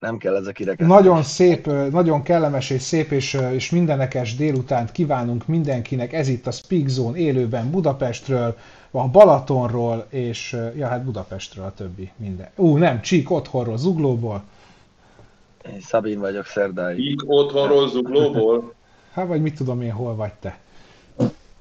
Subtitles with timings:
[0.00, 0.96] Nem kell ez a kirekesztés.
[0.96, 6.12] Nagyon szép, nagyon kellemes és szép és, és mindenekes délutánt kívánunk mindenkinek.
[6.12, 8.56] Ez itt a Speak Zone élőben Budapestről,
[8.90, 12.48] a Balatonról, és ja, hát Budapestről a többi minden.
[12.56, 14.42] Ú, nem, Csík otthonról, Zuglóból.
[15.72, 16.96] Én Szabin vagyok szerdai.
[16.96, 18.74] Csík otthonról, Zuglóból?
[19.12, 20.58] Hát vagy mit tudom én, hol vagy te.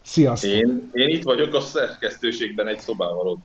[0.01, 0.51] Sziasztok!
[0.51, 3.39] Én, én itt vagyok a szerkesztőségben egy szobával ott.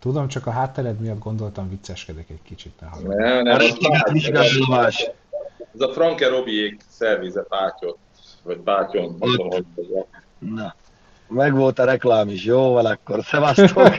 [0.00, 2.72] Tudom, csak a háttered miatt gondoltam, vicceskedek egy kicsit.
[3.02, 3.60] Ne, nem, nem,
[4.32, 5.10] az más.
[5.74, 7.98] Ez a Franke Robiék szervize pátyot,
[8.42, 9.64] vagy pátyon, nem tudom, hogy
[10.38, 10.74] Na,
[11.28, 13.98] meg volt a reklám is, jó van akkor, szevasztok!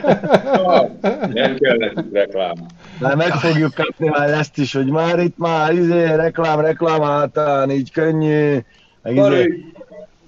[1.32, 2.54] nem kell nekik reklám.
[3.00, 7.70] Már meg fogjuk kapni már ezt is, hogy már itt már izé, reklám, reklám általán,
[7.70, 8.58] így könnyű.
[9.02, 9.64] Meg izé.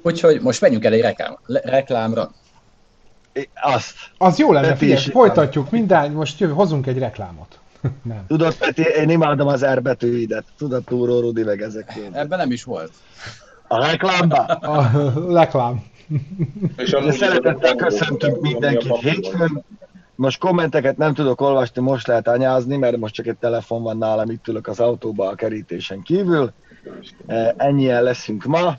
[0.02, 2.30] Úgyhogy most menjünk el egy reklám, reklámra.
[3.62, 3.94] Azt.
[4.18, 7.58] Az jó lenne, figyelj, folytatjuk minden, most jövő, hozunk egy reklámot.
[8.02, 8.24] nem.
[8.26, 10.44] Tudod, Peti, én imádom az R betűidet.
[10.58, 11.98] Tudod, Túró Rudi meg ezek.
[12.12, 12.92] Ebben nem is volt.
[13.68, 14.44] A reklámba?
[14.44, 14.90] A
[15.32, 15.82] reklám.
[16.76, 19.64] És szeretettel köszöntünk mindenkit hétfőn.
[20.16, 24.30] Most kommenteket nem tudok olvasni, most lehet anyázni, mert most csak egy telefon van nálam,
[24.30, 26.52] itt ülök az autóba a kerítésen kívül.
[27.56, 28.76] Ennyien leszünk ma,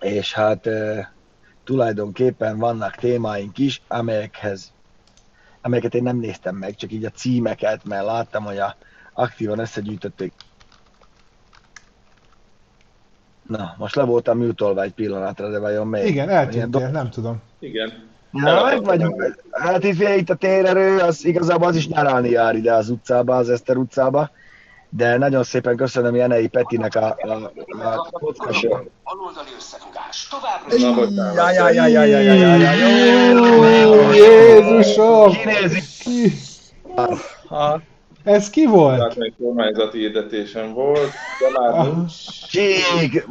[0.00, 0.68] és hát
[1.66, 4.72] tulajdonképpen vannak témáink is, amelyekhez,
[5.60, 8.76] amelyeket én nem néztem meg, csak így a címeket, mert láttam, hogy a
[9.12, 10.32] aktívan összegyűjtötték.
[13.42, 16.06] Na, most le voltam műtolva egy pillanatra, de vajon még?
[16.06, 17.42] Igen, eltűntél, nem tudom.
[17.58, 17.92] Igen.
[18.30, 19.36] Na, meg vagyunk.
[19.50, 23.50] Hát itt, itt a térerő, az igazából az is nyaralni jár ide az utcába, az
[23.50, 24.30] Eszter utcába
[24.88, 27.52] de nagyon szépen köszönöm Jenei Petinek a, a,
[27.82, 28.68] a podcast.
[29.04, 29.50] Baloldali
[30.16, 30.26] összefogás.
[30.28, 30.74] Továbbra
[34.14, 35.32] Jézusom!
[38.24, 38.96] Ez ki volt?
[38.96, 39.98] Tehát egy kormányzati
[40.72, 41.10] volt,
[41.40, 41.96] de már ah.
[41.96, 42.12] nincs.
[42.48, 43.26] Csík,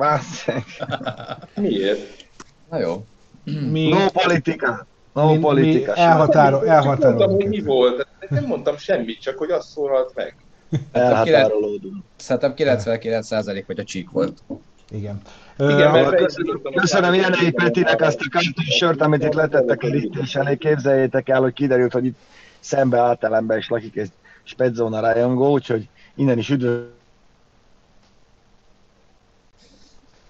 [1.56, 2.25] Miért?
[2.69, 3.06] Na jó.
[3.44, 3.88] Mi?
[3.88, 4.88] No politika.
[5.13, 5.91] No mi, politika.
[5.96, 7.17] Mi elhatárol, elhatárol.
[7.17, 8.07] Mondtam, hogy mi volt.
[8.29, 10.35] Nem mondtam semmit, csak hogy az szólalt meg.
[10.91, 12.03] Elhatárolódunk.
[12.16, 14.44] Szerintem 99% vagy a csík volt.
[14.91, 15.22] Igen.
[15.57, 16.33] Igen, mert
[16.75, 20.57] köszönöm Jenei Petinek azt a kantós sört, amit itt letettek a kerítés elé.
[20.57, 22.17] Képzeljétek el, hogy kiderült, hogy itt
[22.59, 24.11] szembe általámban is lakik egy
[24.43, 26.93] Spedzona rajongó, úgyhogy innen is üdvözlöm.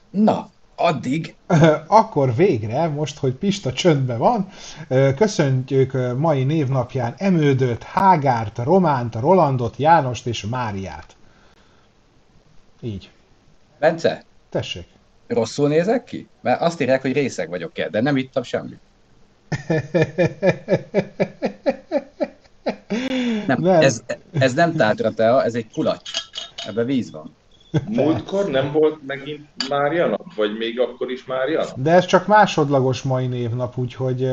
[0.09, 1.35] Na, addig.
[1.87, 4.47] Akkor végre, most, hogy Pista csöndben van,
[5.15, 11.15] köszöntjük mai névnapján Emődöt, Hágárt, Románt, Rolandot, Jánost és Máriát.
[12.81, 13.09] Így.
[13.79, 14.23] Bence?
[14.49, 14.87] Tessék.
[15.27, 16.27] Rosszul nézek ki?
[16.41, 18.79] Mert azt írják, hogy részeg vagyok el, de nem ittam semmit.
[23.47, 23.81] nem, nem.
[23.81, 26.11] Ez, ez nem tátra tea, ez egy kulacs.
[26.67, 27.35] Ebben víz van.
[27.87, 30.33] Múltkor nem volt megint Mária nap?
[30.35, 31.81] Vagy még akkor is Mária nap?
[31.81, 34.29] De ez csak másodlagos mai névnap, úgyhogy...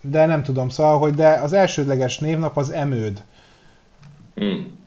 [0.00, 3.24] De nem tudom, szóval, hogy de az elsődleges névnap az emőd.
[4.34, 4.78] Hmm.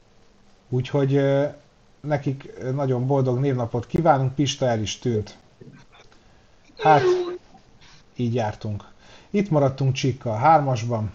[0.70, 1.22] Úgyhogy
[2.02, 5.38] nekik nagyon boldog névnapot kívánunk, Pista el is tűnt.
[6.78, 7.04] Hát,
[8.16, 8.84] így jártunk.
[9.30, 11.12] Itt maradtunk Csikkal hármasban.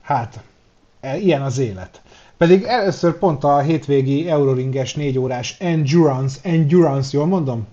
[0.00, 0.42] Hát,
[1.00, 2.02] e, ilyen az élet.
[2.36, 7.66] Pedig először pont a hétvégi Euroringes négy órás Endurance, Endurance, jól mondom?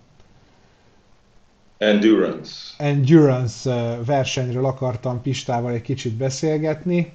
[1.77, 2.53] Endurance.
[2.77, 7.13] Endurance versenyről akartam Pistával egy kicsit beszélgetni.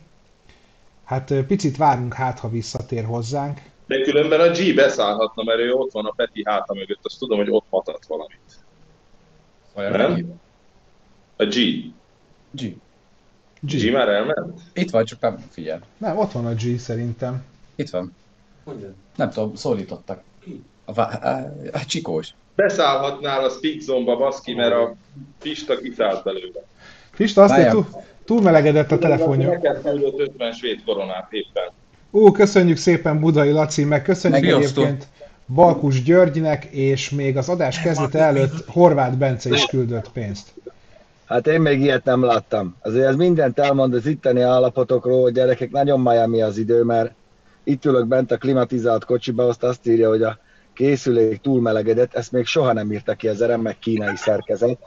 [1.04, 3.60] Hát picit várunk hát, ha visszatér hozzánk.
[3.86, 7.38] De különben a G beszállhatna, mert ő ott van a Peti háta mögött, azt tudom,
[7.38, 8.64] hogy ott matat valamit.
[9.74, 10.40] Olyan nem?
[11.36, 11.54] A G.
[12.50, 12.76] G.
[13.60, 13.76] G.
[13.76, 14.60] G már elment?
[14.72, 15.80] Itt van, csak nem figyel.
[15.98, 17.44] Nem, ott van a G szerintem.
[17.74, 18.14] Itt van.
[18.64, 18.94] Hogyan?
[19.16, 20.22] Nem tudom, szólítottak.
[20.40, 20.62] Ki?
[20.84, 22.34] A, a, a, a csikós.
[22.54, 24.94] Beszállhatnál a Speak Zone-ba, baszki, mert a
[25.40, 26.60] Pista kiszállt belőle.
[27.16, 27.86] Pista azt hogy túl,
[28.24, 29.48] túlmelegedett a telefonja.
[29.48, 31.70] Neked küldött 50 svéd koronát éppen.
[32.16, 35.06] Ó, köszönjük szépen Budai Laci, meg köszönjük meg egyébként
[35.54, 40.54] Balkus Györgynek, és még az adás kezdete előtt Horváth Bence is küldött pénzt.
[41.26, 42.76] Hát én még ilyet nem láttam.
[42.80, 47.12] Azért ez mindent elmond az itteni állapotokról, hogy gyerekek nagyon Miami az idő, mert
[47.64, 50.38] itt ülök bent a klimatizált kocsiba, azt azt írja, hogy a
[50.74, 54.78] készülék túlmelegedett, ezt még soha nem írta ki ez a remek kínai szerkezet.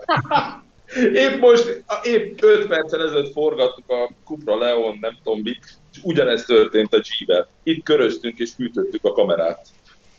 [1.14, 6.46] Épp most, épp 5 perccel ezelőtt forgattuk a Cupra Leon, nem tudom mit, és ugyanezt
[6.46, 7.48] történt a G-vel.
[7.64, 9.68] Itt köröztünk és fűtöttük a kamerát.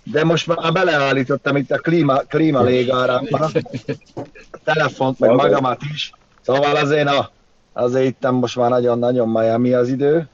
[0.02, 3.50] De most már beleállítottam itt a klíma, klíma légárámba,
[4.52, 6.12] a telefont, meg magamat is.
[6.40, 7.30] Szóval azért, a,
[7.72, 10.28] azért itt most már nagyon-nagyon Miami az idő.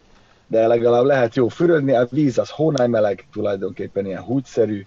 [0.47, 4.83] de legalább lehet jó fürödni, a víz az hónajmeleg, tulajdonképpen ilyen húgyszerű,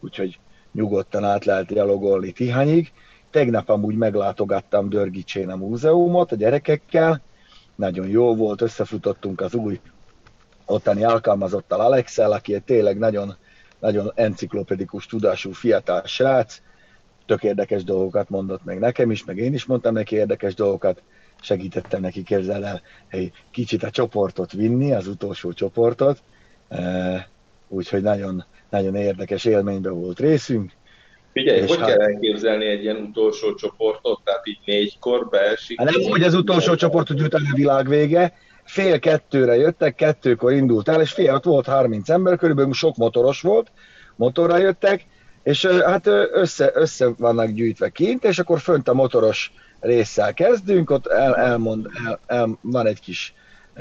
[0.00, 0.38] úgyhogy
[0.72, 2.92] nyugodtan át lehet gyalogolni Tihanyig.
[3.30, 7.22] Tegnap amúgy meglátogattam Dörgicsén a múzeumot a gyerekekkel,
[7.78, 9.80] nagyon jó volt, összefutottunk az új
[10.66, 13.36] ottani alkalmazottal Alexel, aki tényleg nagyon,
[13.78, 16.60] nagyon enciklopedikus tudású fiatal srác,
[17.26, 21.02] tök érdekes dolgokat mondott meg nekem is, meg én is mondtam neki érdekes dolgokat,
[21.40, 26.22] segítettem neki, képzel el, egy kicsit a csoportot vinni, az utolsó csoportot,
[27.68, 30.72] úgyhogy nagyon, nagyon érdekes élményben volt részünk.
[31.38, 35.78] Figyelj, hogy hát, kell elképzelni egy ilyen utolsó csoportot, tehát így négykor beesik?
[35.78, 38.32] Hát nem úgy az utolsó csoport, hogy utána a világ vége,
[38.64, 43.40] fél kettőre jöttek, kettőkor indult el, és fél ott volt 30 ember, körülbelül sok motoros
[43.40, 43.70] volt,
[44.16, 45.06] motorra jöttek,
[45.42, 51.06] és hát össze, össze vannak gyűjtve kint, és akkor fönt a motoros résszel kezdünk, ott
[51.06, 53.34] el, elmond, el, el, van egy kis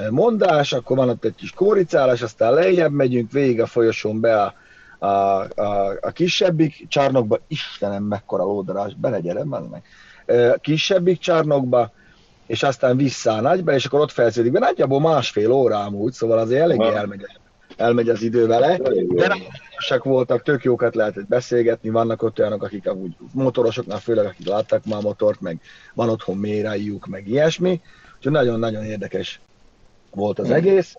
[0.09, 4.53] mondás, akkor van ott egy kis kóricálás, aztán lejjebb megyünk, végig a folyosón be a,
[4.97, 9.83] a, a, a kisebbik csarnokba, Istenem, mekkora lódarás, belegyerem meg,
[10.53, 11.91] a kisebbik csarnokba,
[12.45, 16.37] és aztán vissza a nagyba, és akkor ott felsződik be, nagyjából másfél óra amúgy, szóval
[16.37, 17.25] azért eléggé elmegy,
[17.77, 22.87] elmegy az idő vele, de nagyon voltak, tök jókat lehetett beszélgetni, vannak ott olyanok, akik
[22.87, 25.59] amúgy motorosoknál, főleg akik láttak már motort, meg
[25.93, 27.81] van otthon mérájuk, meg ilyesmi,
[28.15, 29.39] úgyhogy nagyon-nagyon érdekes
[30.11, 30.95] volt az egész,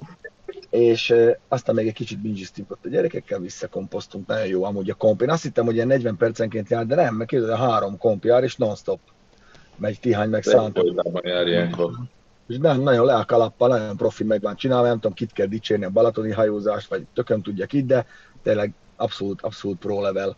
[0.71, 1.15] és
[1.49, 5.23] aztán még egy kicsit bingiztünk ott a gyerekekkel, visszakomposztunk, nagyon jó amúgy a komp.
[5.23, 8.43] Én azt hittem, hogy ilyen 40 percenként jár, de nem, mert képzeld, három komp jár,
[8.43, 9.01] és non-stop
[9.77, 10.83] megy Tihány, meg Szántó.
[12.49, 15.47] És nem, nagyon le a kalappal, nagyon profi meg van csinálva, nem tudom, kit kell
[15.47, 18.07] dicsérni a balatoni hajózást, vagy tököm tudja kit, de
[18.43, 20.37] tényleg abszolút, abszolút pro level,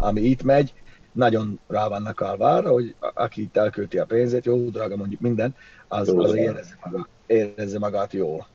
[0.00, 0.72] ami itt megy.
[1.12, 5.54] Nagyon rá vannak alvára, hogy aki itt elkölti a pénzét, jó, drága mondjuk minden,
[5.88, 8.46] az, az érezze, magát, érezze magát jól.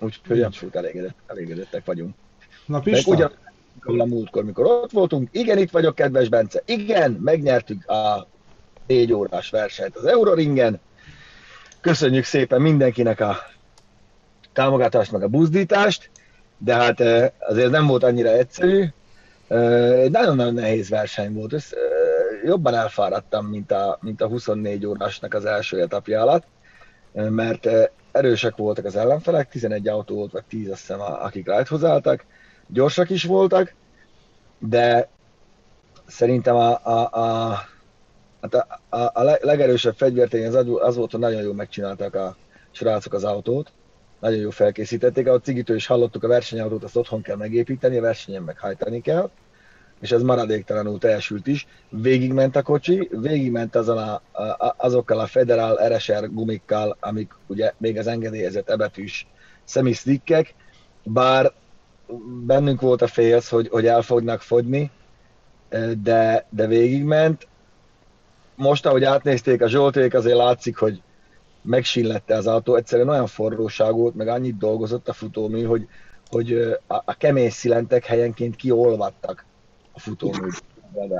[0.00, 2.14] Úgyhogy abszolút elégedett, elégedettek vagyunk.
[2.66, 3.10] Na Pista.
[3.10, 3.32] Ugyan,
[3.84, 8.26] a múltkor, mikor ott voltunk, igen, itt vagyok, kedves Bence, igen, megnyertük a
[8.86, 10.80] négy órás versenyt az Euroringen.
[11.80, 13.36] Köszönjük szépen mindenkinek a
[14.52, 16.10] támogatást, meg a buzdítást,
[16.58, 17.00] de hát
[17.38, 18.84] azért nem volt annyira egyszerű.
[19.48, 21.52] Egy nagyon-nagyon nehéz verseny volt.
[21.52, 21.72] Össz,
[22.44, 26.44] jobban elfáradtam, mint a, mint a 24 órásnak az első etapja alatt,
[27.12, 27.68] mert
[28.12, 32.24] erősek voltak az ellenfelek, 11 autó volt, vagy 10 azt hiszem, akik rájthoz álltak,
[32.66, 33.74] gyorsak is voltak,
[34.58, 35.08] de
[36.06, 37.58] szerintem a, a, a,
[38.40, 42.36] hát a, a, a legerősebb fegyvertény az, az volt, hogy nagyon jól megcsinálták a
[42.70, 43.72] srácok az autót,
[44.20, 48.42] nagyon jól felkészítették, ahogy Cigitől is hallottuk, a versenyautót azt otthon kell megépíteni, a versenyen
[48.42, 49.30] meghajtani kell,
[50.00, 51.66] és ez maradéktalanul teljesült is.
[51.88, 57.98] Végigment a kocsi, végigment azon a, a, azokkal a Federal RSR gumikkal, amik ugye még
[57.98, 59.26] az engedélyezett ebetűs
[59.64, 60.54] szemisztikkek,
[61.02, 61.52] bár
[62.46, 64.90] bennünk volt a félsz, hogy, hogy el fognak fogyni,
[66.02, 67.48] de, de végigment.
[68.54, 71.02] Most, ahogy átnézték a Zsolték, azért látszik, hogy
[71.62, 75.88] megsillette az autó, egyszerűen olyan forróság volt, meg annyit dolgozott a futómű, hogy,
[76.30, 76.52] hogy
[76.86, 79.44] a, a kemény szilentek helyenként kiolvadtak
[80.00, 80.48] futómű.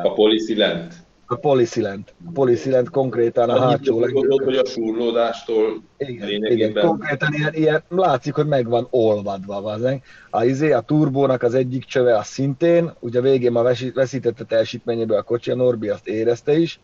[0.03, 0.95] A poliszilent?
[1.27, 2.15] A poliszilent.
[2.27, 4.45] A poliszilent konkrétan a hátsó legjobb.
[4.45, 9.61] hogy a surlódástól igen, igen, konkrétan ilyen, ilyen, látszik, hogy meg van olvadva.
[9.61, 10.03] Vazen.
[10.31, 13.63] A, izé, a turbónak az egyik csöve az szintén, ugye a végén ma
[13.95, 16.81] veszítette teljesítményéből a kocsi, a Norbi azt érezte is.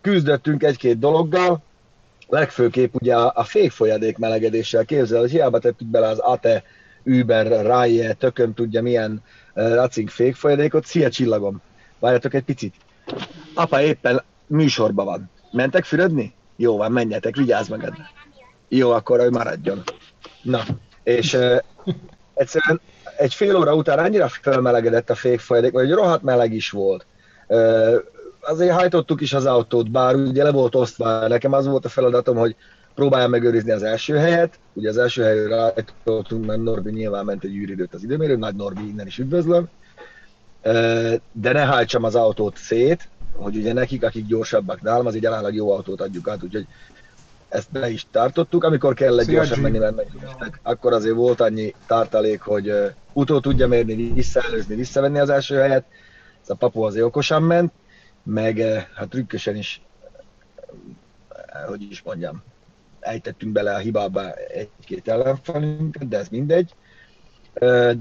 [0.00, 1.62] Küzdöttünk egy-két dologgal,
[2.28, 6.62] legfőképp ugye a, a fékfolyadék melegedéssel képzel, hogy hiába tettük bele az ATE,
[7.04, 9.22] Uber, Raye, tököm tudja milyen
[9.54, 11.62] racing fékfolyadékot, szia csillagom,
[11.98, 12.74] várjatok egy picit.
[13.54, 15.30] Apa éppen műsorban van.
[15.50, 16.34] Mentek fürödni?
[16.56, 17.92] Jó van, menjetek, vigyázz magad.
[18.68, 19.82] Jó, akkor ő maradjon.
[20.42, 20.62] Na,
[21.02, 21.58] és uh,
[22.34, 22.80] egyszerűen
[23.16, 27.06] egy fél óra után annyira felmelegedett a fékfolyadék, hogy rohadt meleg is volt.
[27.46, 27.94] Uh,
[28.40, 32.36] azért hajtottuk is az autót, bár ugye le volt osztva, nekem az volt a feladatom,
[32.36, 32.56] hogy
[32.94, 37.54] próbáljam megőrizni az első helyet, ugye az első helyre rájtottunk, mert Norbi nyilván ment egy
[37.54, 39.68] űridőt az időmérő, nagy Norbi innen is üdvözlöm,
[41.32, 45.54] de ne hajtsam az autót szét, hogy ugye nekik, akik gyorsabbak nálam, az egy jelenleg
[45.54, 46.66] jó autót adjuk át, úgyhogy
[47.48, 51.74] ezt be is tartottuk, amikor kell egy gyorsan menni, mert megjöttek, akkor azért volt annyi
[51.86, 52.72] tartalék, hogy
[53.12, 55.84] utó tudja mérni, visszaelőzni, visszavenni az első helyet,
[56.42, 57.72] ez a papu azért okosan ment,
[58.22, 58.58] meg
[58.94, 59.82] hát trükkösen is,
[61.66, 62.42] hogy is mondjam,
[63.02, 66.74] ejtettünk bele a hibába egy-két ellenfelünket, de ez mindegy.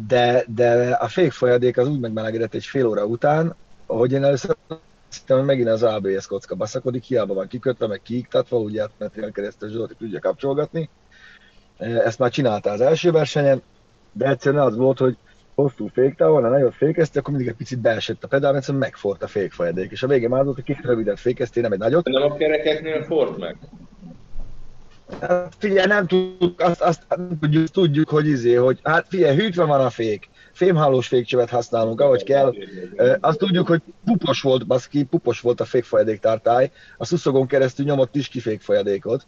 [0.08, 3.56] De, de a fékfolyadék az úgy megmelegedett egy fél óra után,
[3.86, 4.56] hogy én először
[5.14, 9.96] hittem, megint az ABS kocka baszakodik, hiába van kikötve, meg kiiktatva, ugye átmentél keresztül Zsolti
[9.98, 10.90] tudja kapcsolgatni.
[11.78, 13.62] Ezt már csinálta az első versenyen,
[14.12, 15.18] de egyszerűen az volt, hogy
[15.56, 19.28] hosszú féktávon, ha nagyon fékezte, akkor mindig egy picit beesett a pedál, mert megfort a
[19.28, 19.92] fékfolyadék.
[19.92, 22.06] És a végén már volt, hogy két rövidet fékeztél, nem egy nagyot.
[22.06, 23.58] Nem a kerekeknél fort meg?
[25.20, 27.02] Hát figyelj, nem tudjuk, azt, azt
[27.40, 32.24] tudjuk, tudjuk, hogy izé, hogy hát figyelj, hűtve van a fék, fémhálós fékcsövet használunk, ahogy
[32.24, 32.54] kell.
[33.20, 36.72] Azt tudjuk, hogy pupos volt, baszki, pupos volt a fékfolyadék tartály.
[36.98, 39.28] A szuszogon keresztül nyomott is ki fékfolyadékot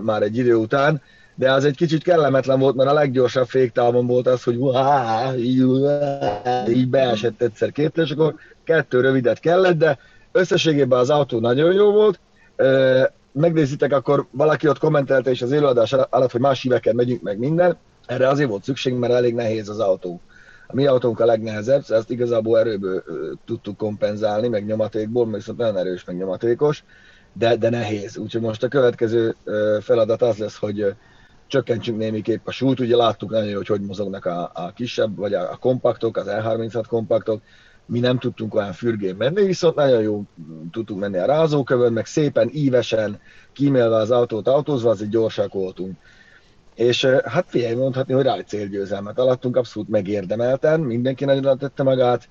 [0.00, 1.02] már egy idő után
[1.34, 4.58] de az egy kicsit kellemetlen volt, mert a leggyorsabb féktávon volt az, hogy
[6.68, 9.98] így beesett egyszer két, és akkor kettő rövidet kellett, de
[10.32, 12.20] összességében az autó nagyon jó volt.
[13.32, 17.76] Megnézitek, akkor valaki ott kommentelte is az élőadás alatt, hogy más híveken megyünk meg minden.
[18.06, 20.20] Erre azért volt szükség, mert elég nehéz az autó.
[20.66, 23.02] A mi autónk a legnehezebb, ezt igazából erőből
[23.44, 26.84] tudtuk kompenzálni, meg nyomatékból, mert viszont nagyon erős, meg nyomatékos,
[27.32, 28.16] de, de nehéz.
[28.16, 29.36] Úgyhogy most a következő
[29.80, 30.94] feladat az lesz, hogy
[31.46, 35.52] csökkentsünk némiképp a súlyt, ugye láttuk nagyon hogy hogy mozognak a, a kisebb, vagy a,
[35.52, 37.42] a kompaktok, az L36 kompaktok,
[37.92, 40.22] mi nem tudtunk olyan fürgén menni, viszont nagyon jó
[40.70, 43.20] tudtunk menni a rázókövön, meg szépen ívesen,
[43.52, 45.96] kímélve az autót autózva, azért gyorsak voltunk.
[46.74, 52.28] És hát figyelj, mondhatni, hogy ráj célgyőzelmet alattunk, abszolút megérdemelten, mindenki nagyon tette magát,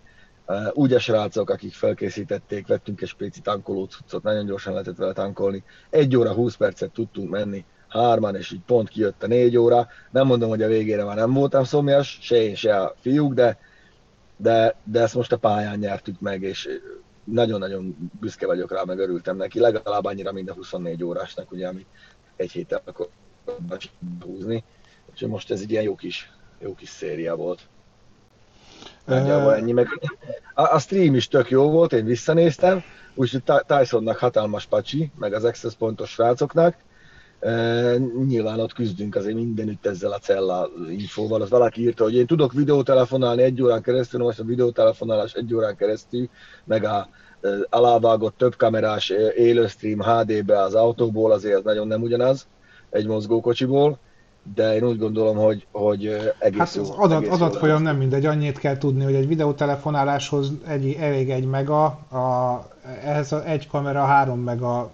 [0.74, 5.63] úgy a srácok, akik felkészítették, vettünk egy spéci tankoló cuccot, nagyon gyorsan lehetett vele tankolni.
[5.89, 9.88] Egy óra 20 percet tudtunk menni, hárman, és így pont kijött a négy óra.
[10.12, 13.58] Nem mondom, hogy a végére már nem voltam szomjas, se én, se a fiúk, de,
[14.42, 16.70] de, de ezt most a pályán nyertük meg, és
[17.24, 21.86] nagyon-nagyon büszke vagyok rá, meg örültem neki, legalább annyira, mint a 24 órásnak, ugye, ami
[22.36, 23.10] egy héttel akkor
[24.26, 24.64] húzni.
[25.10, 27.62] Úgyhogy most ez egy ilyen jó kis, jó kis széria volt.
[29.06, 29.72] Nagyjából ennyi.
[29.72, 29.88] Meg
[30.54, 32.84] a, a, stream is tök jó volt, én visszanéztem,
[33.14, 36.76] úgyhogy Tysonnak hatalmas pacsi, meg az Access pontos srácoknak,
[38.28, 41.42] nyilván ott küzdünk azért mindenütt ezzel a cella infóval.
[41.42, 45.76] Az valaki írta, hogy én tudok videótelefonálni egy órán keresztül, most a videótelefonálás egy órán
[45.76, 46.30] keresztül,
[46.66, 47.10] meg a
[47.70, 52.48] alávágott több kamerás élőstream HD-be az autóból, azért ez nagyon nem ugyanaz
[52.90, 54.00] egy mozgókocsiból,
[54.56, 56.06] de én úgy gondolom, hogy, hogy
[56.40, 56.82] egész hát jó.
[56.82, 61.46] Az adat, egész adatfolyam nem mindegy, annyit kell tudni, hogy egy videótelefonáláshoz egy, elég egy
[61.46, 62.68] mega, a,
[63.04, 64.92] ehhez a egy kamera három mega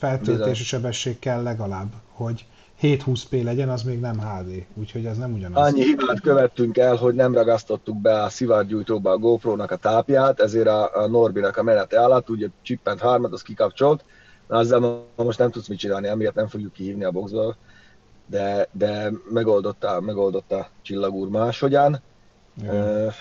[0.00, 2.46] feltöltési sebesség kell legalább, hogy
[2.82, 5.72] 720p legyen, az még nem HD, úgyhogy ez nem ugyanaz.
[5.72, 10.66] Annyi hibát követtünk el, hogy nem ragasztottuk be a szivárgyújtóba a GoPro-nak a tápját, ezért
[10.66, 14.04] a, a Norbinak a menete alatt, ugye csippent hármat, az kikapcsolt,
[14.50, 17.56] Na, ezzel most nem tudsz mit csinálni, amiért nem fogjuk kihívni a boxból,
[18.26, 22.00] de, de megoldotta, megoldotta Csillagúr máshogyan.
[22.62, 23.12] Uh,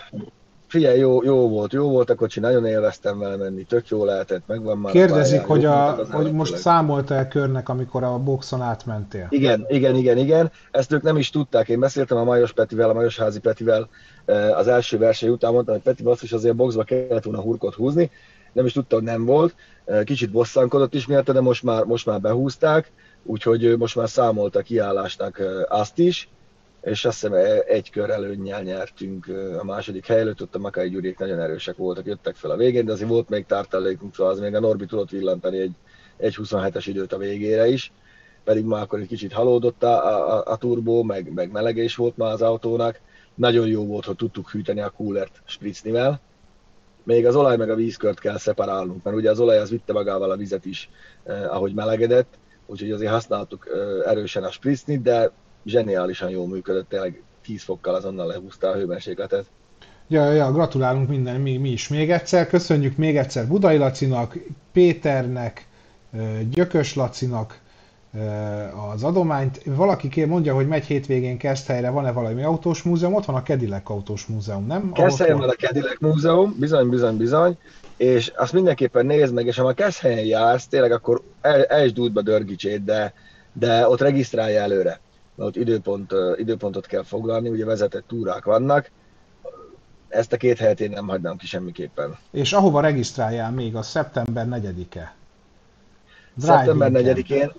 [0.69, 4.43] Figyelj, jó, jó volt, jó volt a kocsi, nagyon élveztem vele menni, tök jó lehetett,
[4.45, 9.27] megvan már Kérdezik, a hogy, a, hogy most számolta el körnek, amikor a boxon átmentél?
[9.29, 10.51] Igen, igen, igen, igen.
[10.71, 11.69] Ezt ők nem is tudták.
[11.69, 13.89] Én beszéltem a Majos Petivel, a Majos Házi Petivel
[14.25, 18.11] eh, az első verseny után, mondtam, hogy Peti basszus azért boxba kellett volna hurkot húzni.
[18.53, 19.55] Nem is tudta, hogy nem volt.
[19.85, 22.91] Eh, kicsit bosszankodott is miatt, de most már, most már behúzták,
[23.23, 26.29] úgyhogy most már számolta kiállásnak eh, azt is
[26.81, 29.27] és azt hiszem e- egy kör előnnyel nyertünk
[29.59, 32.85] a második hely előtt, ott a Makai Gyuriék nagyon erősek voltak, jöttek fel a végén,
[32.85, 35.75] de azért volt még tartalékunk, szóval az még a Norbi tudott villantani egy,
[36.17, 37.91] egy 27-es időt a végére is,
[38.43, 42.31] pedig már akkor egy kicsit halódott a, a, a turbó, meg, meg melegés volt már
[42.31, 42.99] az autónak.
[43.35, 46.21] Nagyon jó volt, hogy tudtuk hűteni a coolert spritznivel.
[47.03, 50.31] Még az olaj meg a vízkört kell szeparálnunk, mert ugye az olaj az vitte magával
[50.31, 50.89] a vizet is,
[51.23, 52.33] eh, ahogy melegedett,
[52.65, 55.31] úgyhogy azért használtuk eh, erősen a spritznit, de
[55.65, 59.45] zseniálisan jól működött, tényleg 10 fokkal azonnal lehúzta a hőmérsékletet.
[60.07, 62.47] Ja, ja, gratulálunk minden, mi, mi is még egyszer.
[62.47, 64.37] Köszönjük még egyszer Budai Lacinak,
[64.71, 65.67] Péternek,
[66.49, 67.59] Gyökös Lacinak
[68.93, 69.61] az adományt.
[69.65, 73.13] Valaki mondja, hogy megy hétvégén Keszthelyre, van-e valami autós múzeum?
[73.13, 74.91] Ott van a Cadillac autós múzeum, nem?
[74.91, 77.57] Keszthelyen van a Cadillac múzeum, bizony, bizony, bizony,
[77.97, 81.93] és azt mindenképpen nézd meg, és ha a Keszthelyen jársz, tényleg akkor el, el is
[81.93, 83.13] dúdba dörgicsét, de,
[83.53, 84.99] de ott regisztrálja előre
[85.39, 88.91] mert ott időpont, időpontot kell foglalni, ugye vezetett túrák vannak,
[90.07, 92.17] ezt a két helyet én nem hagynám ki semmiképpen.
[92.31, 95.15] És ahova regisztráljál még, a szeptember 4-e?
[96.37, 97.51] Szeptember 4-én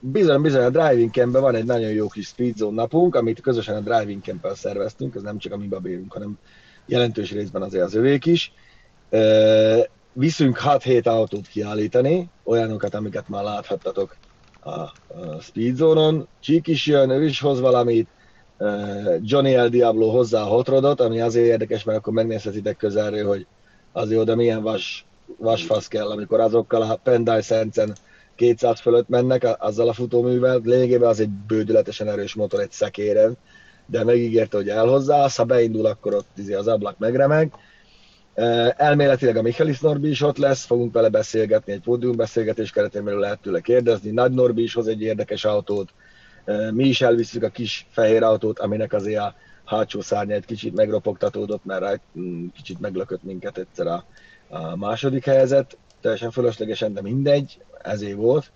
[0.00, 3.80] bizony, bizony a Driving camp van egy nagyon jó kis speedzone napunk, amit közösen a
[3.80, 6.38] Driving camp szerveztünk, ez nem csak a mi babérunk, hanem
[6.86, 8.52] jelentős részben azért az övék is.
[10.12, 14.16] Viszünk 6-7 autót kiállítani, olyanokat, amiket már láthattatok
[14.68, 14.92] a,
[15.40, 16.28] Speedzonon.
[16.40, 18.08] Csík is jön, ő is hoz valamit,
[19.20, 23.46] Johnny El Diablo hozzá a hotrodot, ami azért érdekes, mert akkor megnézhetitek közelről, hogy
[23.92, 25.06] azért oda milyen vas,
[25.36, 27.92] vasfasz kell, amikor azokkal a Pendai Szencen
[28.34, 33.36] 200 fölött mennek azzal a futóművel, lényegében az egy bődületesen erős motor egy szekéren,
[33.86, 37.52] de megígérte, hogy elhozzá, ha beindul, akkor ott izé az ablak megremeg.
[38.76, 43.20] Elméletileg a Michaelis Norbi is ott lesz, fogunk vele beszélgetni, egy pódium beszélgetés keretén belül
[43.20, 44.10] lehet tőle kérdezni.
[44.10, 45.92] Nagy Norbi is hoz egy érdekes autót,
[46.72, 51.64] mi is elviszük a kis fehér autót, aminek azért a hátsó szárnya egy kicsit megropogtatódott,
[51.64, 54.04] mert mm, kicsit meglökött minket egyszer a,
[54.48, 58.50] a második helyzet, teljesen fölöslegesen, de mindegy, ezé volt.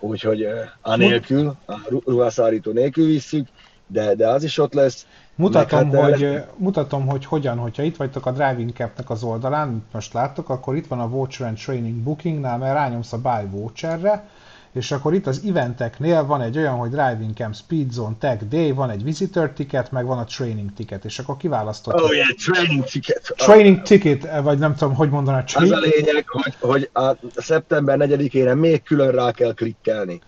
[0.00, 0.48] Úgyhogy
[0.80, 1.74] anélkül, a
[2.04, 3.48] ruhaszárító nélkül visszük,
[3.86, 5.06] de, de az is ott lesz.
[5.34, 6.44] Mutatom, hát, hogy, lesz...
[6.56, 10.86] mutatom, hogy hogyan, hogyha itt vagytok a Driving Cap-nek az oldalán, most láttok, akkor itt
[10.86, 14.28] van a Voucher and Training Bookingnál, mert rányomsz a Buy Voucherre,
[14.72, 18.72] és akkor itt az eventeknél van egy olyan, hogy Driving Camp Speed Zone Tag Day,
[18.72, 22.00] van egy Visitor Ticket, meg van a Training Ticket, és akkor kiválasztott.
[22.00, 23.34] Oh yeah, Training Ticket.
[23.36, 23.82] Training oh.
[23.82, 25.44] Ticket, vagy nem tudom, hogy mondaná.
[25.54, 30.20] Az a lényeg, hogy, hogy a szeptember 4-ére még külön rá kell klikkelni.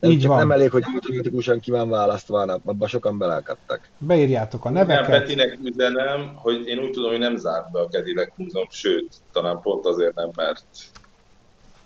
[0.00, 0.38] Nem, Így van.
[0.38, 3.80] Nem elég, hogy automatikusan ki van választva, abba sokan belelkadtak.
[3.98, 5.08] Beírjátok a neveket.
[5.08, 9.14] Nem, Petinek üzenem, hogy én úgy tudom, hogy nem zárt be a Cadillac Múzeum, sőt,
[9.32, 10.62] talán pont azért nem, mert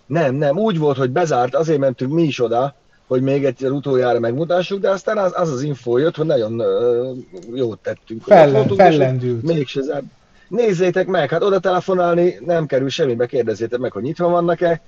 [0.06, 2.74] nem, nem, úgy volt, hogy bezárt, azért mentünk mi is oda,
[3.06, 7.16] hogy még egyszer utoljára megmutassuk, de aztán az az, az info jött, hogy nagyon uh,
[7.54, 8.22] jót tettünk.
[8.22, 9.42] Fellen, fellendült.
[9.42, 10.04] Mégse zárt.
[10.48, 14.80] Nézzétek meg, hát oda telefonálni nem kerül semmibe, kérdezzétek meg, hogy nyitva vannak-e.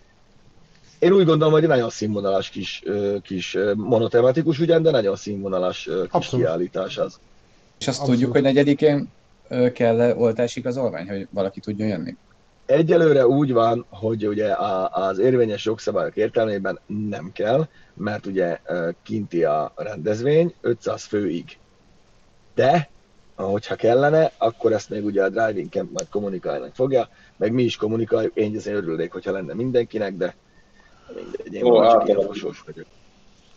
[1.05, 2.83] Én úgy gondolom, hogy egy nagyon színvonalas kis,
[3.23, 6.47] kis monotematikus ugyan, de nagyon színvonalas kis Abszolút.
[6.47, 7.19] kiállítás az.
[7.79, 8.11] És azt Abszolút.
[8.11, 9.09] tudjuk, hogy negyedikén
[9.73, 12.17] kell oltási igazolvány, hogy valaki tudjon jönni?
[12.67, 14.55] Egyelőre úgy van, hogy ugye
[14.91, 18.59] az érvényes jogszabályok értelmében nem kell, mert ugye
[19.03, 21.59] kinti a rendezvény 500 főig.
[22.55, 22.89] De,
[23.35, 27.77] hogyha kellene, akkor ezt még ugye a Driving Camp majd kommunikálni fogja, meg mi is
[27.77, 30.35] kommunikáljuk, én azért örülnék, hogyha lenne mindenkinek, de
[31.15, 32.55] mindegy, én Ó, ilyen vagyok.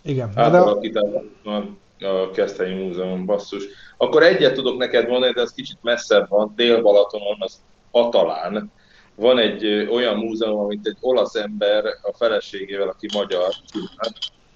[0.02, 0.32] Igen.
[0.36, 3.64] Átalakításban a Keszthelyi Múzeum, basszus.
[3.98, 8.72] Akkor egyet tudok neked mondani, de ez kicsit messzebb van, Dél-Balatonon, az Atalán,
[9.16, 13.54] van egy olyan múzeum, amit egy olasz ember a feleségével, aki magyar,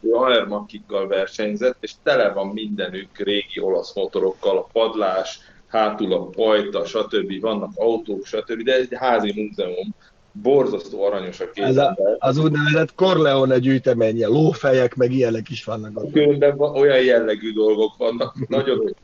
[0.01, 6.85] ő aermakikkal versenyzett, és tele van mindenük régi olasz motorokkal, a padlás, hátul a pajta,
[6.85, 7.41] stb.
[7.41, 8.63] Vannak autók, stb.
[8.63, 9.95] De ez egy házi múzeum,
[10.31, 11.63] borzasztó aranyos a két.
[11.63, 16.11] Ez a, az úgynevezett Corleone gyűjteménye, lófejek, meg ilyenek is vannak.
[16.11, 18.95] Különben olyan jellegű dolgok vannak, nagyon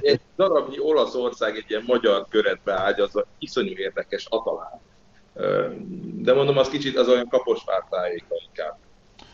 [0.00, 4.80] egy darabnyi Olaszország egy ilyen magyar köretbe ágyazva, iszonyú érdekes Atalán.
[6.22, 8.78] De mondom, az kicsit az olyan kaposvártájéka inkább.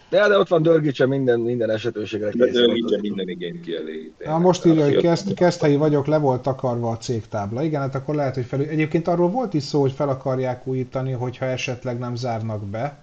[0.09, 2.53] De, de ott van Dörgicse minden, minden esetőségre kész.
[2.53, 4.25] Dörgicse minden igényt kielégít.
[4.25, 7.63] Na, most írja, hogy kezd, kezdhelyi vagyok, le volt takarva a cégtábla.
[7.63, 8.61] Igen, hát akkor lehet, hogy fel...
[8.61, 12.99] Egyébként arról volt is szó, hogy fel akarják újítani, hogyha esetleg nem zárnak be.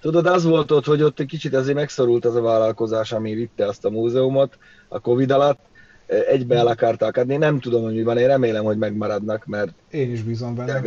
[0.00, 3.66] Tudod, az volt ott, hogy ott egy kicsit azért megszorult az a vállalkozás, ami vitte
[3.66, 5.60] azt a múzeumot a Covid alatt,
[6.06, 7.36] egybe el akarták adni.
[7.36, 9.72] Nem tudom, hogy mi van, én remélem, hogy megmaradnak, mert...
[9.90, 10.82] Én is bízom benne.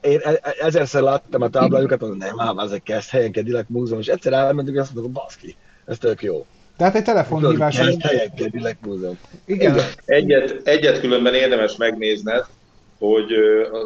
[0.00, 4.00] Én e- e- ezerszer láttam a táblájukat, mondom, nem ám, ezek kezd helyen Cadillac múzeum,
[4.00, 6.46] és egyszer elmentünk, és azt mondom, baszki, ez tök jó.
[6.76, 7.76] Tehát egy telefonhívás...
[7.76, 9.18] Kezd helyen Cadillac múzeum.
[9.44, 9.80] Igen.
[10.04, 12.44] Egyet, egyet különben érdemes megnézned,
[12.98, 13.32] hogy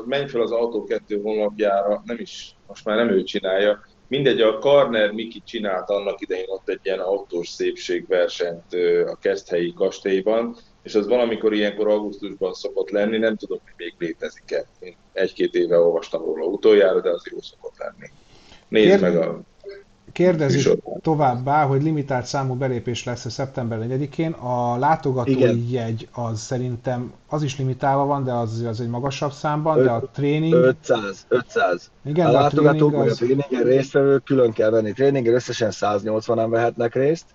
[0.06, 4.58] menj fel az Autó 2 honlapjára, nem is, most már nem ő csinálja, Mindegy, a
[4.58, 8.74] Karner Miki csinált annak idején ott egy ilyen autós szépségversenyt
[9.06, 14.64] a Keszthelyi kastélyban, és az valamikor ilyenkor augusztusban szokott lenni, nem tudom, hogy még létezik-e.
[14.78, 18.10] Én egy-két éve olvastam róla utoljára, de az jó szokott lenni.
[18.68, 19.02] Nézd Kérd...
[19.02, 19.40] meg a
[20.12, 21.00] Kérdezik Műsorban.
[21.00, 24.32] továbbá, hogy limitált számú belépés lesz a szeptember 4-én.
[24.32, 25.66] A látogatói Igen.
[25.68, 29.90] jegy az szerintem az is limitálva van, de az, az egy magasabb számban, Öt, de
[29.90, 30.54] a tréning...
[30.54, 31.90] 500, 500.
[32.04, 33.12] Igen, a látogatók a, az...
[33.12, 34.92] a tréningen résztvevők külön kell venni.
[34.92, 37.26] Tréningen összesen 180-an vehetnek részt.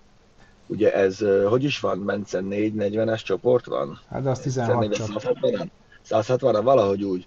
[0.72, 4.00] Ugye ez, hogy is van, Mencen 440-es csoport van?
[4.10, 5.38] Hát de az 16 csoport.
[5.42, 5.66] 160-an?
[6.02, 7.26] 160 valahogy úgy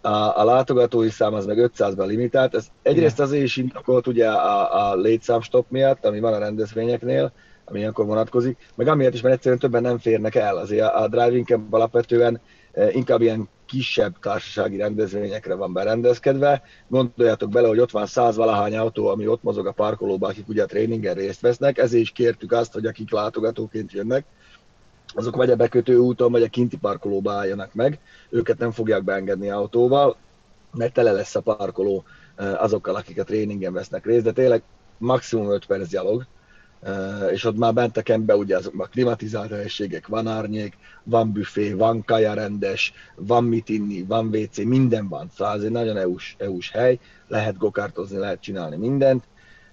[0.00, 2.54] a, a látogatói szám az meg 500-ban limitált.
[2.54, 7.32] Ez egyrészt azért is indokolt ugye a, a létszámstop miatt, ami van a rendezvényeknél,
[7.64, 10.56] ami ilyenkor vonatkozik, meg amiatt is, mert egyszerűen többen nem férnek el.
[10.56, 12.40] Azért a, a driving alapvetően
[12.72, 16.62] e, inkább ilyen kisebb társasági rendezvényekre van berendezkedve.
[16.88, 20.62] Gondoljátok bele, hogy ott van száz valahány autó, ami ott mozog a parkolóban, akik ugye
[20.62, 24.24] a tréningen részt vesznek, ezért is kértük azt, hogy akik látogatóként jönnek,
[25.14, 27.98] azok vagy a bekötő úton, vagy a kinti parkolóba álljanak meg,
[28.30, 30.16] őket nem fogják beengedni autóval,
[30.72, 32.04] mert tele lesz a parkoló
[32.36, 34.62] eh, azokkal, akik a tréningen vesznek részt, de tényleg
[34.98, 36.26] maximum 5 perc gyalog,
[37.32, 41.72] és ott már bent a kembe ugye azok a klimatizált helységek, van árnyék, van büfé,
[41.72, 45.30] van kaja rendes, van mit inni, van WC, minden van.
[45.36, 49.24] Szóval ez egy nagyon EU-s, EU-s hely, lehet gokártozni, lehet csinálni mindent.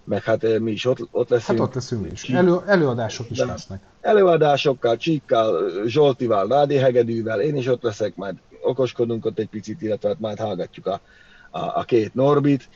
[0.03, 1.57] meg hát mi is ott, ott leszünk.
[1.57, 2.29] Hát ott leszünk is.
[2.29, 3.81] Elő, előadások is lesznek.
[4.01, 10.09] Előadásokkal, Csíkkal, Zsoltival, Nádi Hegedűvel, én is ott leszek, majd okoskodunk ott egy picit, illetve
[10.09, 11.01] hát majd hallgatjuk a,
[11.49, 12.69] a, a két Norbit,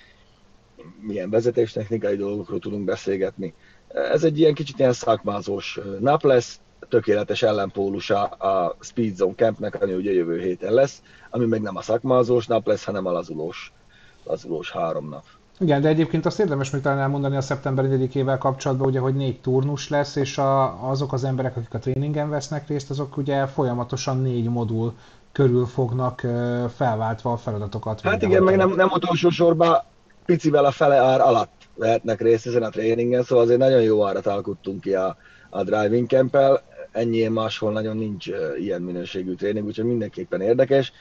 [1.02, 3.54] milyen vezetéstechnikai dolgokról tudunk beszélgetni.
[3.94, 9.94] Ez egy ilyen kicsit ilyen szakmázós nap lesz, tökéletes ellenpólusa a Speed Zone Campnek, ami
[9.94, 13.74] ugye jövő héten lesz, ami meg nem a szakmázós nap lesz, hanem a lazulós,
[14.24, 15.24] lazulós három nap.
[15.60, 19.42] Igen, de egyébként azt érdemes még talán elmondani a szeptember 4-ével kapcsolatban, ugye, hogy négy
[19.42, 24.22] turnus lesz, és a, azok az emberek, akik a tréningen vesznek részt, azok ugye folyamatosan
[24.22, 24.94] négy modul
[25.32, 26.20] körül fognak
[26.76, 28.02] felváltva a feladatokat.
[28.02, 29.78] Hát igen, meg nem, nem utolsó sorban
[30.26, 34.26] picivel a fele ár alatt vehetnek részt ezen a tréningen, szóval azért nagyon jó árat
[34.26, 35.18] alkottunk ki a,
[35.50, 36.38] a driving camp
[36.92, 40.92] ennyi máshol nagyon nincs ilyen minőségű tréning, úgyhogy mindenképpen érdekes.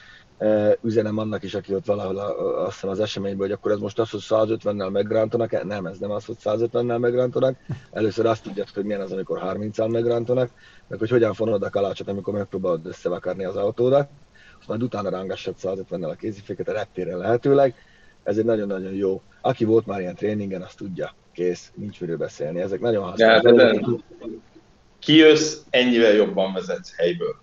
[0.82, 2.18] Üzenem annak is, aki ott valahol
[2.64, 6.10] azt hiszem az eseményben, hogy akkor ez most az, hogy 150-nel megrántanak, nem, ez nem
[6.10, 7.56] az, hogy 150-nel megrántanak.
[7.92, 10.50] Először azt tudja, hogy milyen az, amikor 30-al megrántanak,
[10.86, 14.08] meg hogy hogyan fonod a kalácsot, amikor megpróbálod összevakarni az autódat,
[14.66, 17.74] majd utána rángassad 150-nel a kéziféket a reptéren lehetőleg.
[18.22, 19.22] Ez egy nagyon-nagyon jó.
[19.48, 22.60] Aki volt már ilyen tréningen, azt tudja, kész, nincs miről beszélni.
[22.60, 23.80] Ezek nagyon használják
[24.98, 27.36] kijössz, ennyivel jobban vezetsz helyből.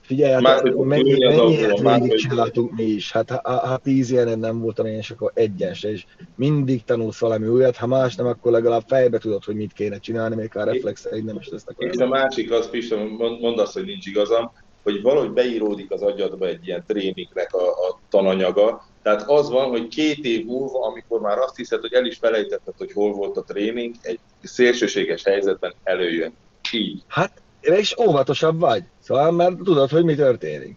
[0.00, 3.12] Figyelj, hát Más, mennyi, mennyi ilyet csináltunk mi is.
[3.12, 6.04] Hát ha, ha tíz ilyen nem voltam én, és akkor egyen se, és
[6.36, 10.34] mindig tanulsz valami újat, ha más nem, akkor legalább fejbe tudod, hogy mit kéne csinálni,
[10.34, 12.96] még a reflexeid nem is lesznek És a másik az, Pista,
[13.40, 18.00] mondd azt, hogy nincs igazam, hogy valahogy beíródik az agyadba egy ilyen tréningnek a, a
[18.08, 22.16] tananyaga, tehát az van, hogy két év múlva, amikor már azt hiszed, hogy el is
[22.16, 26.32] felejtetted, hogy hol volt a tréning, egy szélsőséges helyzetben előjön.
[26.72, 27.02] Így.
[27.08, 28.82] Hát, és óvatosabb vagy.
[29.00, 30.76] Szóval mert tudod, hogy mi történik.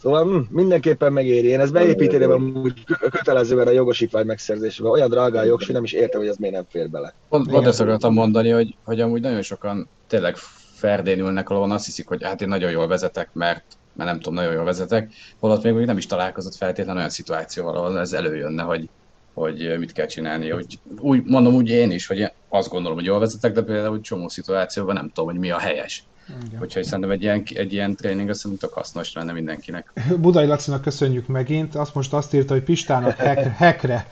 [0.00, 1.46] Szóval hm, mindenképpen megéri.
[1.46, 4.92] Én ezt beépíteném amúgy kötelezően a jogosítvány megszerzésében.
[4.92, 7.14] Olyan drága a jogsi, nem is értem, hogy ez miért nem fér bele.
[7.28, 10.36] Pont, pont ezt akartam mondani, hogy, hogy amúgy nagyon sokan tényleg
[10.76, 14.34] ferdén ülnek, ahol azt hiszik, hogy hát én nagyon jól vezetek, mert, mert nem tudom,
[14.34, 18.88] nagyon jól vezetek, holott még nem is találkozott feltétlenül olyan szituációval, ahol ez előjönne, hogy,
[19.34, 20.50] hogy mit kell csinálni.
[20.50, 24.00] Hogy úgy, mondom úgy én is, hogy azt gondolom, hogy jól vezetek, de például hogy
[24.00, 26.04] csomó szituációban nem tudom, hogy mi a helyes.
[26.46, 26.62] Igen.
[26.62, 29.92] Úgyhogy szerintem egy ilyen, egy ilyen tréning azt szerintem hasznos lenne mindenkinek.
[30.18, 31.74] Budai Lacinak köszönjük megint.
[31.74, 34.06] Azt most azt írta, hogy Pistának hack, hackre.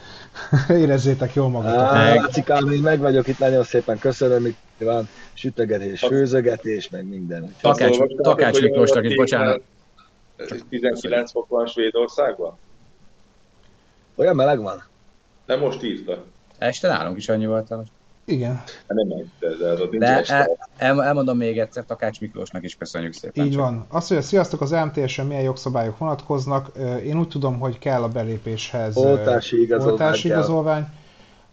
[0.68, 2.14] Érezzétek jól magatokat.
[2.14, 7.54] Lacikám, én meg vagyok itt, nagyon szépen köszönöm, itt van sütögetés, főzögetés, meg minden.
[7.60, 9.60] Takács, Takács Miklósnak itt, bocsánat.
[10.68, 12.58] 19 fok van Svédországban?
[14.14, 14.84] Olyan meleg van?
[15.46, 16.24] Nem most írta.
[16.58, 17.90] Este nálunk is annyi volt most.
[18.26, 18.54] Igen.
[18.54, 19.08] Hát nem
[19.38, 23.44] de, de, el, el, elmondom még egyszer, Takács Miklósnak is köszönjük szépen.
[23.44, 23.60] Így csak.
[23.60, 23.86] van.
[23.88, 26.70] Azt, hogy sziasztok, az MTS-en milyen jogszabályok vonatkoznak.
[27.04, 29.92] Én úgy tudom, hogy kell a belépéshez oltási igazolvány.
[29.92, 30.86] Oltási igazolvány.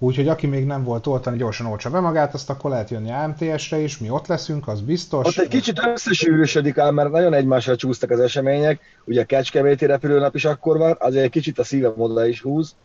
[0.04, 3.28] Úgyhogy aki még nem volt oltani, gyorsan oltsa be magát, azt akkor lehet jönni a
[3.28, 5.28] MTS-re is, mi ott leszünk, az biztos.
[5.28, 10.36] Ott egy kicsit összesűrűsödik ám, mert nagyon egymással csúsztak az események, ugye a Kecskeméti repülőnap
[10.36, 12.76] is akkor van, azért egy kicsit a szívem oda is húz,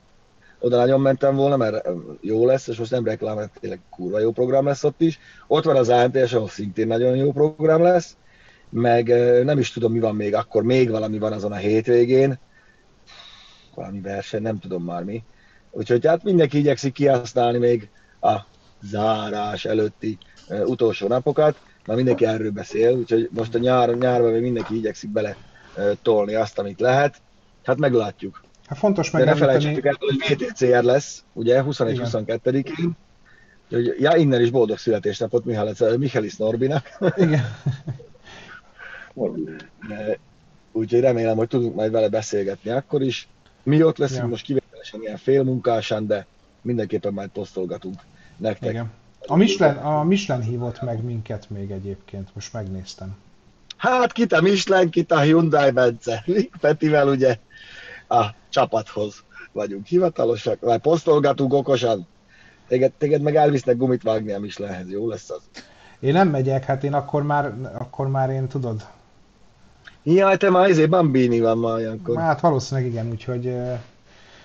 [0.59, 1.89] oda nagyon mentem volna, mert
[2.21, 5.19] jó lesz, és most nem reklám, mert tényleg kurva jó program lesz ott is.
[5.47, 8.17] Ott van az ANTS, ahol szintén nagyon jó program lesz,
[8.69, 9.07] meg
[9.45, 12.39] nem is tudom, mi van még, akkor még valami van azon a hétvégén,
[13.75, 15.23] valami verseny, nem tudom már mi.
[15.77, 17.89] Úgyhogy hát mindenki igyekszik kihasználni még
[18.21, 18.35] a
[18.83, 20.19] zárás előtti
[20.65, 25.37] utolsó napokat, mert mindenki erről beszél, úgyhogy most a nyár, nyárban még mindenki igyekszik bele
[26.03, 27.17] tolni azt, amit lehet.
[27.65, 28.43] Hát meglátjuk.
[28.67, 29.25] Hát fontos meg.
[29.25, 32.97] De ne felejtsük el, hogy VTCR lesz, ugye, 21-22-én.
[33.65, 35.45] Úgyhogy, ja, innen is boldog születésnapot
[35.97, 36.99] Michalis Norbinak.
[37.17, 37.45] Igen.
[40.73, 43.29] Úgyhogy remélem, hogy tudunk majd vele beszélgetni akkor is.
[43.63, 44.29] Mi ott leszünk ja.
[44.29, 44.45] most
[44.91, 46.27] kivételesen ilyen félmunkásán, de
[46.63, 48.01] mindenképpen majd posztolgatunk
[48.37, 48.71] nektek.
[48.71, 48.91] Igen.
[49.27, 53.17] A Michelin, a Michelin hívott meg minket még egyébként, most megnéztem.
[53.77, 56.25] Hát kit a Michelin, kit a Hyundai Bence.
[56.61, 57.39] Petivel ugye
[58.09, 62.07] a csapathoz vagyunk hivatalosak, vagy posztolgatunk okosan.
[62.69, 65.43] Téged, téged meg elvisznek gumit vágni a Michelinhez, jó lesz az?
[66.01, 68.87] Én nem megyek, hát én akkor már, akkor már én tudod.
[70.03, 72.19] Jaj, te már izé Bambini van ma olyankor.
[72.19, 73.55] Hát valószínűleg igen, úgyhogy...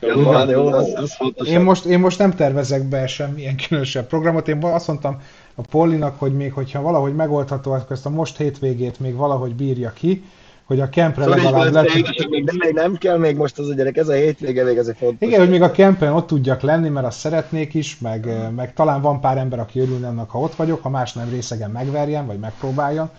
[0.01, 1.47] Jó, van, jó, az, az fontos.
[1.47, 4.47] Én most, én most nem tervezek be semmilyen különösebb programot.
[4.47, 5.21] Én azt mondtam
[5.55, 9.93] a Pollinak, hogy még hogyha valahogy megoldható, akkor ezt a most hétvégét még valahogy bírja
[9.93, 10.23] ki,
[10.65, 11.81] hogy a kempre szóval legalább le...
[12.29, 14.95] Még, de még nem kell még most az a gyerek, ez a hétvége még egy
[14.97, 15.27] fontos.
[15.27, 18.53] Igen, hogy még a kempen ott tudjak lenni, mert azt szeretnék is, meg, hmm.
[18.55, 21.71] meg talán van pár ember, aki örülne annak, ha ott vagyok, ha más nem részegen
[21.71, 23.09] megverjen, vagy megpróbáljon.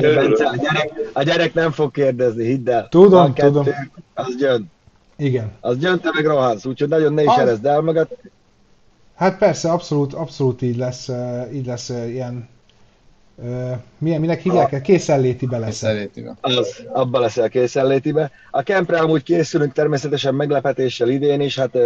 [0.00, 2.88] Bence, a, gyerek, a gyerek nem fog kérdezni, hidd el.
[2.88, 3.66] Tudom, kettő, tudom.
[4.14, 4.70] Az jön.
[5.16, 5.52] Igen.
[5.60, 7.38] Az gyönte meg rohansz, úgyhogy nagyon ne is az...
[7.38, 8.08] erezd el magad.
[9.14, 11.08] Hát persze, abszolút, abszolút így lesz,
[11.52, 12.48] így lesz ilyen
[13.98, 14.82] milyen, minek hívják?
[14.82, 15.80] Készenlétibe lesz.
[15.80, 16.36] Készenlétibe.
[16.40, 18.30] Az, abba leszel készenlétibe.
[18.50, 21.76] A kempre amúgy készülünk természetesen meglepetéssel idén is, hát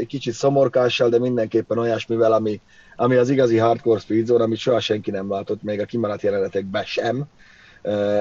[0.00, 2.60] egy kicsit szomorkással, de mindenképpen olyasmivel, ami,
[2.96, 7.24] ami az igazi hardcore speedzone, amit soha senki nem látott, még a kimaradt jelenetekben sem.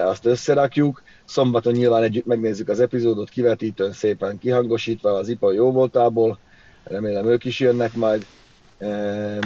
[0.03, 1.03] Azt összerakjuk.
[1.25, 6.39] Szombaton nyilván együtt megnézzük az epizódot, kivetítőn szépen kihangosítva az IPA jó voltából.
[6.83, 8.25] Remélem ők is jönnek majd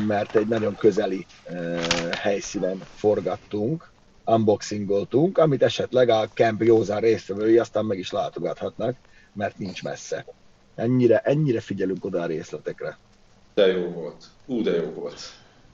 [0.07, 1.25] mert egy nagyon közeli
[2.11, 3.91] helyszínen forgattunk,
[4.25, 8.95] unboxingoltunk, amit esetleg a Camp Józán résztvevői aztán meg is látogathatnak,
[9.33, 10.25] mert nincs messze.
[10.75, 12.97] Ennyire, ennyire figyelünk oda a részletekre.
[13.59, 14.25] De jó volt.
[14.45, 15.19] Ú, de jó volt.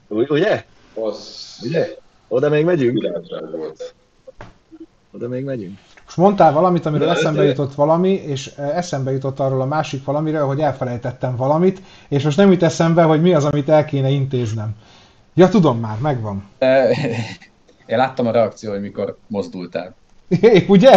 [0.08, 0.64] U- ugye?
[0.94, 1.58] Az...
[1.62, 1.96] Ugye?
[2.28, 3.08] Oda még megyünk?
[3.56, 3.94] volt.
[5.12, 5.78] Oda még megyünk.
[6.04, 10.60] Most mondtál valamit, amiről eszembe jutott valami, és eszembe jutott arról a másik valamiről, hogy
[10.60, 14.70] elfelejtettem valamit, és most nem jut eszembe, hogy mi az, amit el kéne intéznem.
[15.34, 16.48] Ja, tudom már, megvan.
[17.86, 19.94] Én láttam a reakció, hogy mikor mozdultál.
[20.28, 20.90] Épp, ugye?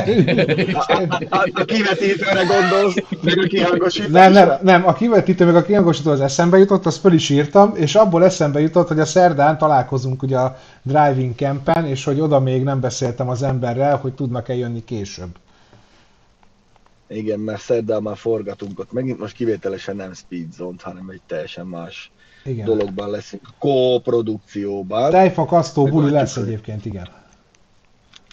[0.73, 4.19] A, a, a kivetítőre gondolsz, meg a kihangosításra?
[4.19, 7.75] Nem, nem, nem, a kivetítő meg a kihangosító az eszembe jutott, azt föl is írtam,
[7.75, 12.39] és abból eszembe jutott, hogy a szerdán találkozunk ugye a driving campen, és hogy oda
[12.39, 15.29] még nem beszéltem az emberrel, hogy tudnak-e jönni később.
[17.07, 21.65] Igen, mert szerdán már forgatunk ott, megint most kivételesen nem speed zone hanem egy teljesen
[21.65, 22.11] más
[22.43, 22.65] igen.
[22.65, 25.11] dologban leszünk, kóprodukcióban.
[25.11, 27.07] Tejfakasztó buli lesz egyébként, igen.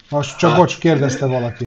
[0.08, 1.64] Most csak hát, bocs, kérdezte valaki.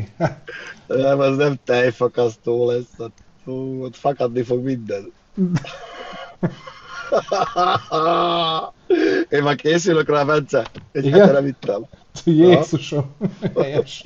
[0.87, 5.11] nem, az nem tejfakasztó lesz, ott, hú, ott fakadni fog minden.
[9.29, 10.65] Én már készülök rá, Bence.
[10.91, 11.19] Egy Igen?
[11.19, 11.85] hetere vittem.
[12.23, 13.15] Jézusom.
[13.55, 14.05] Helyes.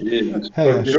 [0.54, 0.98] Helyes.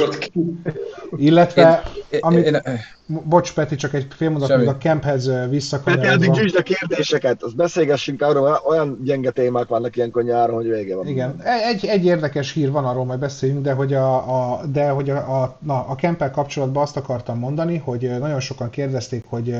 [1.15, 6.11] Illetve, én, amit, én, én, bocs Peti, csak egy fél mondat, még a camphez visszakanyarodva.
[6.11, 10.95] Peti, addig a kérdéseket, azt beszélgessünk arról, olyan gyenge témák vannak ilyenkor nyáron, hogy vége
[10.95, 11.07] van.
[11.07, 11.41] Igen,
[11.71, 15.41] egy, egy érdekes hír van, arról majd beszéljünk, de hogy a, a, de hogy a,
[15.41, 19.55] a, na, a campel kapcsolatban azt akartam mondani, hogy nagyon sokan kérdezték, hogy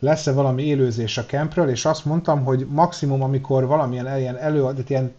[0.00, 5.14] lesz-e valami élőzés a campről, és azt mondtam, hogy maximum, amikor valamilyen ilyen elő, ilyen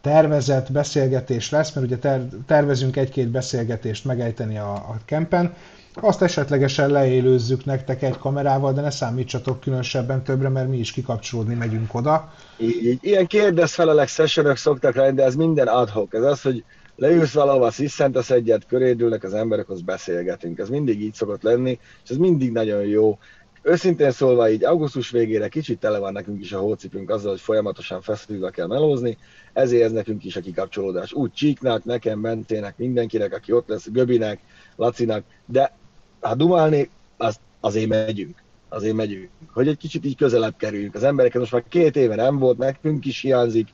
[0.00, 5.54] tervezett beszélgetés lesz, mert ugye ter- tervezünk egy-két beszélgetést megejteni a, a campen,
[5.94, 11.54] azt esetlegesen leélőzzük nektek egy kamerával, de ne számítsatok különösebben többre, mert mi is kikapcsolódni
[11.54, 12.32] megyünk oda.
[12.56, 16.14] Így, ilyen kérdezfelelek sessionök szoktak lenni, de ez minden adhok.
[16.14, 16.64] Ez az, hogy
[16.96, 20.58] leülsz valahova, sziszentesz egyet, körédülnek az emberek, az beszélgetünk.
[20.58, 23.18] Ez mindig így szokott lenni, és ez mindig nagyon jó.
[23.62, 28.00] Őszintén szólva így augusztus végére kicsit tele van nekünk is a hócipünk azzal, hogy folyamatosan
[28.00, 29.18] feszülve kell melózni,
[29.52, 31.12] ezért ez nekünk is a kikapcsolódás.
[31.12, 34.40] Úgy Csíknak, nekem, Bentének, mindenkinek, aki ott lesz, Göbinek,
[34.76, 35.72] Lacinak, de
[36.20, 38.42] ha dumálni, az, azért megyünk.
[38.68, 39.28] Azért megyünk.
[39.52, 40.94] Hogy egy kicsit így közelebb kerüljünk.
[40.94, 43.68] Az embereket most már két éve nem volt, nekünk is hiányzik.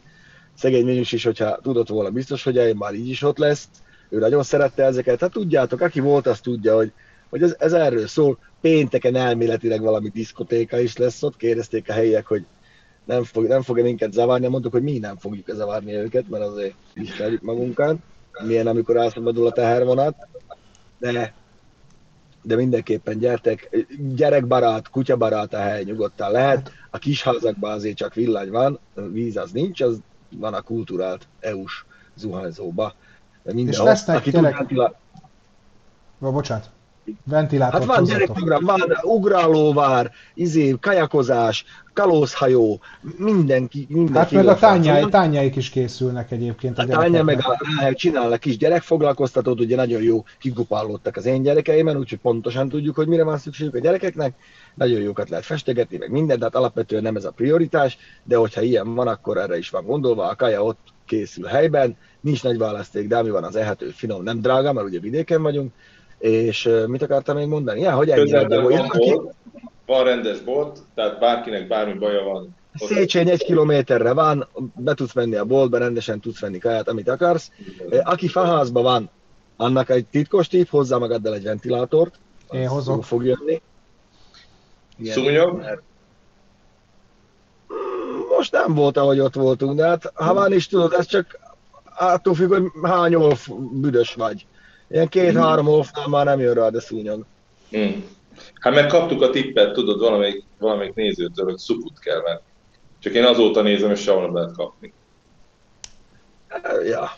[0.54, 3.68] Szegény Minus is, hogyha tudott volna, biztos, hogy eljön, már így is ott lesz.
[4.08, 5.20] Ő nagyon szerette ezeket.
[5.20, 6.92] Hát tudjátok, aki volt, az tudja, hogy,
[7.28, 8.38] hogy ez, ez erről szól.
[8.66, 11.36] Pénteken elméletileg valami diszkotéka is lesz ott.
[11.36, 12.44] Kérdezték a helyiek, hogy
[13.04, 16.74] nem, fog, nem fogja minket zavarni, mondtuk, hogy mi nem fogjuk zavarni őket, mert azért
[16.94, 17.96] ismerjük magunkat,
[18.46, 20.14] milyen amikor elszabadul a tehervonat,
[20.98, 21.34] de,
[22.42, 28.50] de mindenképpen gyertek, gyerekbarát, kutyabarát a hely nyugodtan lehet, a kis házakban azért csak villany
[28.50, 29.98] van, víz az nincs, az
[30.30, 32.94] van a kulturált EU-s zuhanyzóba.
[33.42, 34.66] De minden, És lesznek aki tényleg...
[34.66, 34.92] Tud,
[36.18, 36.74] bocsánat.
[37.24, 42.80] Ventilátor Hát van gyerekprogram, van ugrálóvár, izé, kajakozás, kalózhajó,
[43.18, 44.18] mindenki, mindenki.
[44.18, 46.78] Hát meg a tányáj, tányáik is készülnek egyébként.
[46.78, 51.96] A, a tányá meg a, csinálnak kis gyerekfoglalkoztatót, ugye nagyon jó kigupálódtak az én gyerekeimen,
[51.96, 54.34] úgyhogy pontosan tudjuk, hogy mire van szükségük a gyerekeknek.
[54.74, 58.94] Nagyon jókat lehet festegetni, meg minden, tehát alapvetően nem ez a prioritás, de hogyha ilyen
[58.94, 60.28] van, akkor erre is van gondolva.
[60.28, 64.40] A kaja ott készül helyben, nincs nagy választék, de ami van az ehető, finom, nem
[64.40, 65.72] drága, mert ugye vidéken vagyunk,
[66.18, 67.80] és mit akartam még mondani?
[67.80, 69.20] Ja, hogy ennyi van, van, ki...
[69.86, 72.54] van rendes bolt, tehát bárkinek bármi baja van.
[72.74, 77.50] Széchenyi egy kilométerre van, be tudsz menni a boltba, rendesen tudsz venni kaját, amit akarsz.
[78.02, 79.10] Aki faházban van,
[79.56, 82.14] annak egy titkos tip, hozzá magaddal egy ventilátort.
[82.50, 83.04] Én hozok.
[83.04, 83.62] fog jönni.
[85.04, 85.80] Szúnyog?
[88.36, 91.38] Most nem volt, ahogy ott voltunk, de hát ha van is tudod, ez csak
[91.98, 93.16] attól függ, hogy hány
[93.72, 94.46] büdös vagy.
[94.90, 97.24] Ilyen két-három offnál már nem jön rá, de szúnyog.
[97.70, 98.04] Hmm.
[98.54, 102.40] Hát meg kaptuk a tippet, tudod, valamelyik, valamelyik nézőtől, hogy szuput kell venni.
[102.98, 104.92] Csak én azóta nézem, és sehol nem lehet kapni.
[106.84, 107.10] Ja,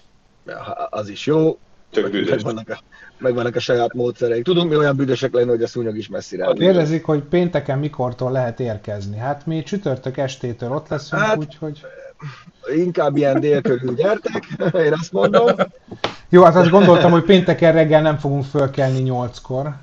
[0.47, 0.59] ja
[0.91, 1.59] az is jó.
[1.91, 2.31] Csak büdös.
[2.31, 2.79] Megvannak a,
[3.19, 4.45] megvannak a saját módszereik.
[4.45, 8.33] Tudunk mi olyan büdösek lenni, hogy a szúnyog is messzire hát Kérdezik, hogy pénteken mikortól
[8.33, 9.17] lehet érkezni.
[9.17, 11.81] Hát mi csütörtök estétől ott leszünk, hát, úgyhogy...
[12.75, 14.47] Inkább ilyen délkörül gyertek,
[14.87, 15.51] én azt mondom.
[16.29, 19.75] Jó, hát azt gondoltam, hogy pénteken reggel nem fogunk fölkelni nyolckor.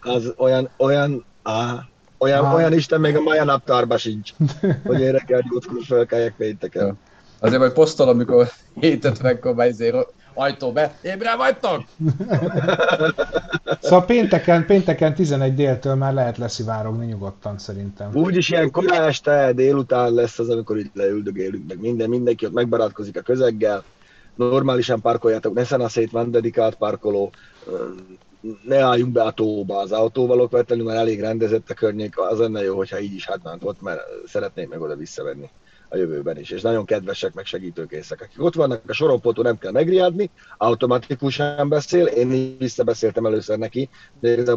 [0.00, 2.54] Az olyan, olyan, á, olyan, ah.
[2.54, 4.30] olyan Isten még a Maja naptárba sincs,
[4.86, 6.98] hogy én reggel nyolckor fölkeljek pénteken.
[7.38, 8.48] Azért majd posztol, amikor
[8.80, 11.82] 7.50-kor beizér ajtó be, ébre vagytok?
[13.80, 18.10] szóval pénteken, pénteken 11 déltől már lehet leszivárogni nyugodtan szerintem.
[18.14, 23.16] Úgyis ilyen korán este, délután lesz az, amikor itt leüldögélünk, meg minden, mindenki ott megbarátkozik
[23.16, 23.82] a közeggel,
[24.34, 27.32] normálisan parkoljátok, ne a szét van dedikált parkoló,
[28.62, 32.62] ne álljunk be a tóba az autóval okvetlenül, mert elég rendezett a környék, az lenne
[32.62, 35.50] jó, hogyha így is hátnánt ott, mert szeretnék meg oda visszavenni
[35.88, 38.20] a jövőben is, és nagyon kedvesek, meg segítőkészek.
[38.20, 43.88] Akik ott vannak, a sorompótó nem kell megriadni, automatikusan beszél, én így visszabeszéltem először neki,
[44.20, 44.52] de ez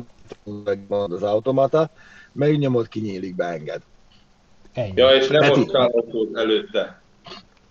[1.09, 1.89] az automata,
[2.31, 3.81] megnyomod, kinyílik, beenged.
[4.73, 4.91] Ennyi.
[4.95, 5.71] Ja, és nem most
[6.33, 7.01] előtte.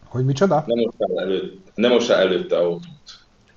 [0.05, 0.65] Hogy micsoda?
[0.67, 2.85] Nem mostál előtt, nem mostál előtte autót.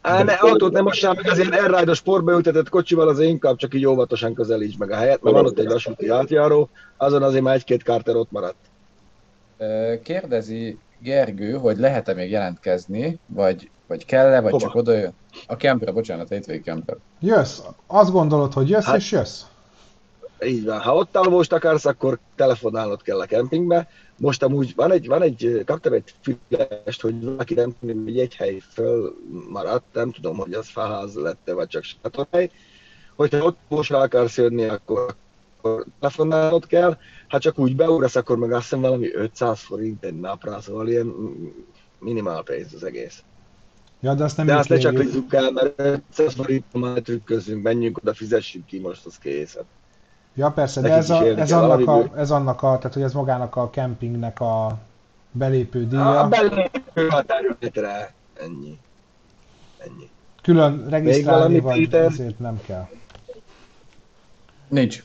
[0.02, 3.74] Á, ne, autót nem mossál meg, azért airride a sportba ültetett kocsival az inkább csak
[3.74, 7.56] így óvatosan közelíts meg a helyet, mert van ott egy vasúti átjáró, azon azért már
[7.56, 8.69] egy-két kárter ott maradt.
[10.04, 14.66] Kérdezi Gergő, hogy lehet-e még jelentkezni, vagy, vagy kell-e, vagy Hova?
[14.66, 15.14] csak oda jön?
[15.48, 16.98] A kempre, bocsánat, a hétvégi kemper.
[17.20, 17.60] Jössz.
[17.88, 19.44] Azt gondolod, hogy jössz, hát, és jössz?
[20.46, 20.80] Így van.
[20.80, 23.88] Ha ott alvóst akarsz, akkor telefonálnod kell a kempingbe.
[24.18, 28.36] Most amúgy van egy, van egy kaptam egy fülest, hogy valaki nem tudom, hogy egy
[28.36, 29.16] hely föl
[29.50, 32.52] maradt, nem tudom, hogy az faház lett vagy csak sátorhely.
[33.16, 35.16] Hogyha ott most akarsz jönni, akkor,
[35.58, 36.98] akkor telefonálnod kell.
[37.30, 41.14] Ha csak úgy beugrasz, akkor meg azt hiszem valami 500 forint egy napra, szóval ilyen
[42.00, 43.24] minimál pénz az egész.
[44.00, 47.98] Ja, de azt nem de azt ne csak el, mert 500 forint már trükközünk, menjünk
[47.98, 49.66] oda, fizessük ki most az készet.
[50.36, 53.56] Ja persze, de ez, a, ez, annak a, ez annak a, tehát hogy ez magának
[53.56, 54.78] a kempingnek a
[55.32, 56.20] belépő díja.
[56.20, 58.80] A belépő határőrre, ennyi.
[59.78, 60.10] Ennyi.
[60.42, 62.88] Külön regisztrálni vagy ezért nem kell.
[64.68, 65.04] Nincs.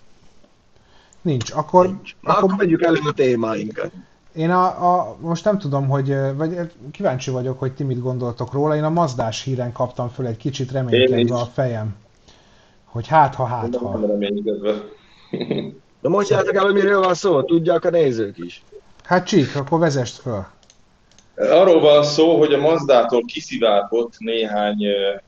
[1.24, 1.50] Nincs.
[1.50, 2.16] Akkor, Nincs.
[2.22, 3.90] akkor, akkor megyük elő a témáinkat.
[4.34, 6.56] Én a, a, most nem tudom, hogy, vagy
[6.92, 8.76] kíváncsi vagyok, hogy ti mit gondoltok róla.
[8.76, 11.96] Én a Mazdás híren kaptam föl egy kicsit reménykedve a fejem.
[12.84, 13.98] Hogy hát ha, hát ha.
[16.02, 18.62] Na mondjátok el, hogy miről van szó, tudják a nézők is.
[19.04, 20.52] Hát csík, akkor vezest fel.
[21.36, 24.86] Arról van szó, hogy a Mazdától kiszivárgott néhány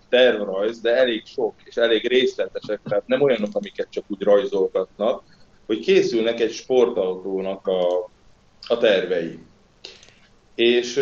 [0.09, 5.23] tervrajz, de elég sok és elég részletesek, tehát nem olyanok, amiket csak úgy rajzolgatnak,
[5.67, 8.11] hogy készülnek egy sportautónak a,
[8.67, 9.39] a tervei.
[10.55, 11.01] És,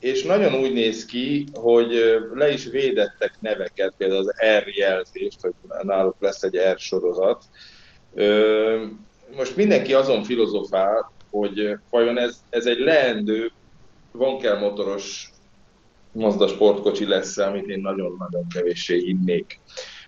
[0.00, 5.52] és nagyon úgy néz ki, hogy le is védettek neveket, például az R jelzést, hogy
[5.82, 7.44] náluk lesz egy R sorozat,
[9.36, 13.52] most mindenki azon filozofál, hogy vajon ez, ez egy leendő,
[14.12, 15.32] Vankel motoros
[16.12, 19.60] Mazda sportkocsi lesz, amit én nagyon-nagyon kevéssé hinnék.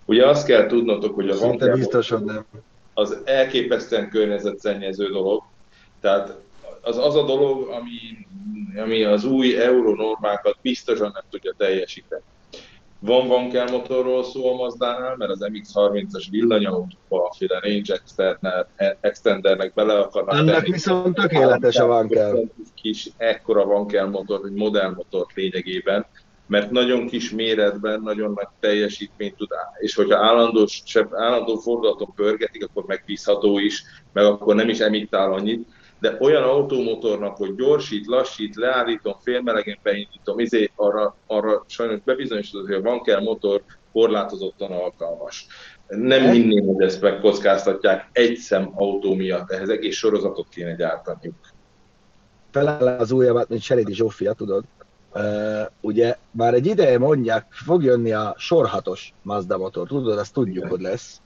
[0.05, 2.45] Ugye azt kell tudnotok, hogy a Vankel biztos, nem.
[2.97, 5.43] Az elképesztően környezetszennyező dolog,
[6.01, 6.37] tehát
[6.81, 8.27] az az a dolog, ami,
[8.81, 12.21] ami az új euronormákat biztosan nem tudja teljesíteni.
[12.99, 18.01] Van van kell motorról szó a Mazdánál, mert az MX-30-as villanyautóba, a range
[19.01, 20.71] extendernek bele akarnak Ennek tenni.
[20.71, 22.43] viszont tökéletes a van kell.
[22.75, 26.05] Kis ekkora van kell motor, hogy modellmotor lényegében,
[26.47, 30.67] mert nagyon kis méretben nagyon nagy teljesítményt tud, és hogyha állandó,
[31.11, 33.83] állandó fordulaton pörgetik, akkor megbízható is,
[34.13, 35.67] meg akkor nem is emittál annyit,
[35.99, 42.75] de olyan automotornak, hogy gyorsít, lassít, leállítom, félmelegen beindítom, izé, arra, arra sajnos bebizonyosodott, hogy
[42.75, 45.47] a van kell motor korlátozottan alkalmas.
[45.87, 46.23] Nem
[46.65, 51.35] hogy ezt megkockáztatják egy szem autó miatt, ehhez egész sorozatot kéne gyártaniuk.
[52.51, 54.63] Fele az újabbat, mint Seredi Zsófia, tudod?
[55.13, 60.65] Uh, ugye már egy ideje mondják, fog jönni a sorhatos Mazda motor, tudod, azt tudjuk,
[60.65, 61.21] hogy lesz.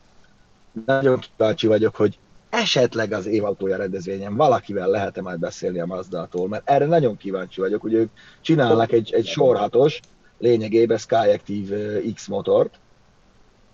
[0.85, 6.69] Nagyon kíváncsi vagyok, hogy esetleg az évautója rendezvényen valakivel lehet-e majd beszélni a Mazda-tól, mert
[6.69, 8.09] erre nagyon kíváncsi vagyok, hogy ők
[8.41, 9.99] csinálnak egy, egy sorhatos,
[10.37, 11.73] lényegében Skyactiv
[12.13, 12.79] X motort,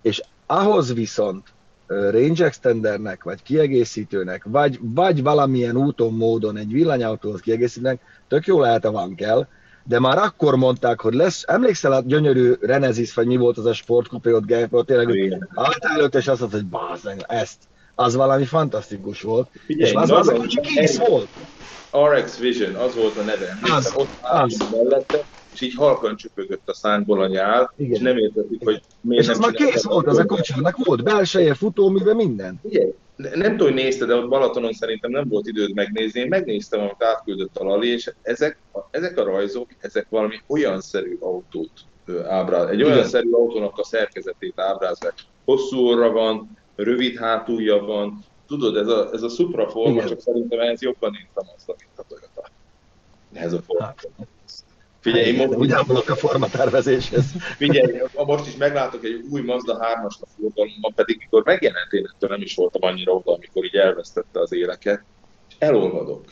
[0.02, 1.46] és ahhoz viszont
[1.86, 8.84] range extendernek, vagy kiegészítőnek, vagy, vagy valamilyen úton, módon egy villanyautóhoz kiegészítőnek, tök jó lehet
[8.84, 9.46] a van kell,
[9.88, 13.72] de már akkor mondták, hogy lesz, emlékszel a gyönyörű Renezis, vagy mi volt az a
[13.72, 17.56] sportkupé ott Gejpől, tényleg, álltál és azt mondta, hogy báz, ezt,
[17.94, 19.48] az valami fantasztikus volt.
[19.66, 21.28] Figyelj, és az, az, az kicsi kész volt.
[21.92, 23.58] RX Vision, az volt a neve.
[23.62, 24.56] Az, ott az.
[24.72, 25.24] mellette,
[25.54, 27.92] és így halkan csöpögött a szánkból a nyál, Igen.
[27.92, 31.54] és nem értettük, hogy miért és ez már kész volt az a kocsinak, volt belseje,
[31.54, 32.60] futóműve, minden.
[32.68, 32.94] Igen.
[33.18, 36.20] Nem tudom, hogy nézte, de ott Balatonon szerintem nem volt időd megnézni.
[36.20, 38.58] Én megnéztem, amit átküldött a Lali, és ezek,
[38.90, 41.70] ezek a rajzok, ezek valami olyan szerű autót
[42.28, 43.08] ábráz, egy olyan Igen.
[43.08, 45.18] szerű autónak a szerkezetét ábrázolják.
[45.44, 50.60] Hosszú orra van, rövid hátulja van, tudod, ez a, ez a Supra forma, csak szerintem
[50.60, 52.50] ez jobban a Mazda, mint a Toyota.
[53.32, 53.94] Ez a forma.
[55.12, 55.24] Hát.
[55.24, 55.58] Figyelj, én most...
[55.58, 55.72] Úgy
[56.06, 57.24] a formatervezéshez.
[57.56, 62.40] Figyelj, most is meglátok egy új Mazda 3-as a forgalomban, pedig mikor megjelent én nem
[62.40, 65.02] is voltam annyira oda, amikor így elvesztette az éleket,
[65.48, 66.24] és elolvadok.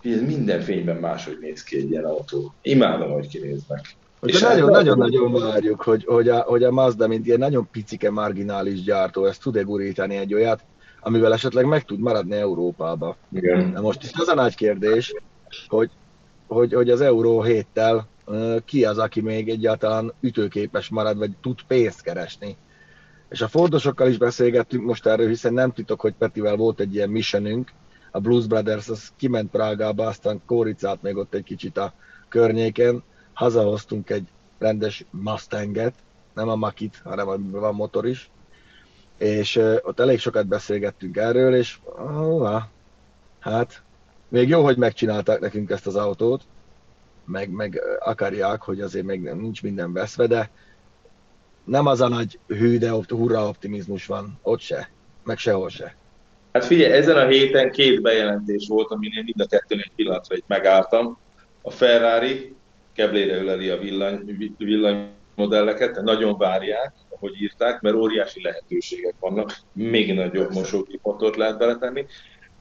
[0.00, 2.54] Figyelj, minden fényben máshogy néz ki egy ilyen autó.
[2.62, 3.96] Imádom, hogy kinéznek.
[4.22, 9.24] És nagyon-nagyon-nagyon várjuk, hogy, hogy, a, hogy a Mazda, mint ilyen nagyon picike marginális gyártó,
[9.24, 10.64] ezt tud-e gurítani egy olyat,
[11.00, 13.16] amivel esetleg meg tud maradni Európába.
[13.32, 13.68] Igen.
[13.68, 15.14] Na most itt az a nagy kérdés,
[15.68, 15.90] hogy,
[16.46, 18.02] hogy, hogy az Euró 7-tel
[18.64, 22.56] ki az, aki még egyáltalán ütőképes marad, vagy tud pénzt keresni.
[23.28, 27.10] És a Fordosokkal is beszélgettünk most erről, hiszen nem titok, hogy Petivel volt egy ilyen
[27.10, 27.72] missionünk,
[28.10, 31.92] a Blues Brothers az kiment Prágába, aztán kóricált még ott egy kicsit a
[32.28, 33.02] környéken,
[33.32, 35.94] hazahoztunk egy rendes Mustanget,
[36.34, 38.30] nem a Makit, hanem amiben van motor is,
[39.18, 42.62] és ott elég sokat beszélgettünk erről, és uh,
[43.38, 43.82] hát
[44.28, 46.42] még jó, hogy megcsinálták nekünk ezt az autót,
[47.26, 50.50] meg, meg akarják, hogy azért még nincs minden veszve, de
[51.64, 54.90] nem az a nagy hű, de hurra optimizmus van, ott se,
[55.24, 55.96] meg sehol se.
[56.52, 60.46] Hát figyelj, ezen a héten két bejelentés volt, aminél mind a kettőn egy pillanatra itt
[60.46, 61.18] megálltam.
[61.62, 62.54] A Ferrari
[62.92, 70.52] keblére öleli a villany, villanymodelleket, nagyon várják, ahogy írták, mert óriási lehetőségek vannak, még nagyobb
[70.52, 72.06] mosókipotort lehet beletenni,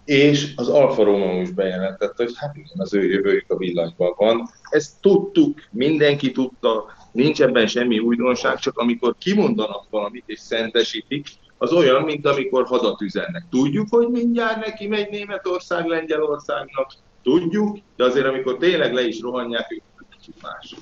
[0.06, 4.50] és az Alfa Romeo is bejelentette, hogy hát igen, az ő jövőjük a villanyban van.
[4.70, 11.28] Ezt tudtuk, mindenki tudta, nincs ebben semmi újdonság, csak amikor kimondanak valamit és szentesítik,
[11.58, 13.46] az olyan, mint amikor hadat üzennek.
[13.50, 16.92] Tudjuk, hogy mindjárt neki megy Németország Lengyelországnak,
[17.24, 20.76] tudjuk, de azért amikor tényleg le is rohanják, ők kicsit más.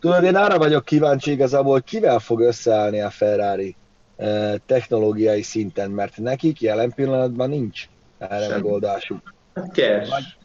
[0.00, 3.76] Tudod, én arra vagyok kíváncsi igazából, hogy kivel fog összeállni a Ferrari
[4.16, 7.88] eh, technológiai szinten, mert nekik jelen pillanatban nincs
[8.18, 9.34] erre megoldásuk.
[9.54, 10.36] Hát cash,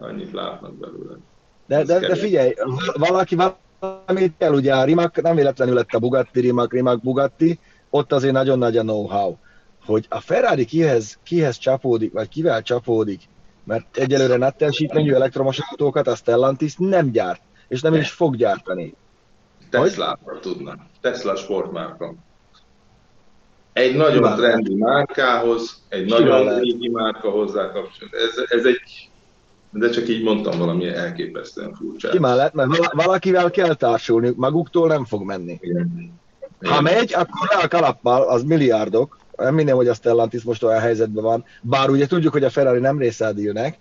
[0.00, 1.16] annyit látnak belőle.
[1.66, 2.54] De, de, de figyelj,
[2.94, 3.36] valaki
[3.80, 7.58] valamit kell, ugye a Rimac nem véletlenül lett a Bugatti, Rimac, Rimac, Bugatti,
[7.90, 9.36] ott azért nagyon nagy a know-how,
[9.84, 13.22] hogy a Ferrari kihez, kihez csapódik, vagy kivel csapódik,
[13.64, 18.94] mert egyelőre net teljesítményű elektromos autókat a Stellantis nem gyárt, és nem is fog gyártani.
[19.70, 20.76] tesla tudna.
[21.00, 22.14] Tesla sportmárka
[23.78, 24.36] egy nagyon Simán.
[24.36, 26.62] trendi márkához, egy Simán nagyon lehet.
[26.62, 28.20] régi márka hozzá kapcsolatban.
[28.20, 29.10] Ez, ez egy,
[29.70, 32.10] de csak így mondtam valami elképesztően furcsa.
[32.10, 35.58] Simán lehet, mert valakivel kell társulni, maguktól nem fog menni.
[35.60, 36.12] Igen.
[36.60, 41.24] Ha megy, akkor a kalappal, az milliárdok, nem minden, hogy a Stellantis most olyan helyzetben
[41.24, 43.78] van, bár ugye tudjuk, hogy a Ferrari nem része a dealnek,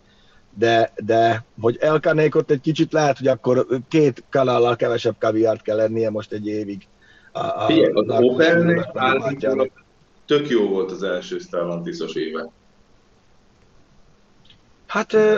[0.53, 5.75] de, de hogy elkannék ott egy kicsit lehet, hogy akkor két kanállal kevesebb kaviárt kell
[5.75, 6.87] lennie most egy évig.
[7.31, 8.85] A, a, Figyelj, az Opelnek
[10.27, 12.49] tök jó volt az első Stellantisos éve.
[14.87, 15.37] Hát uh,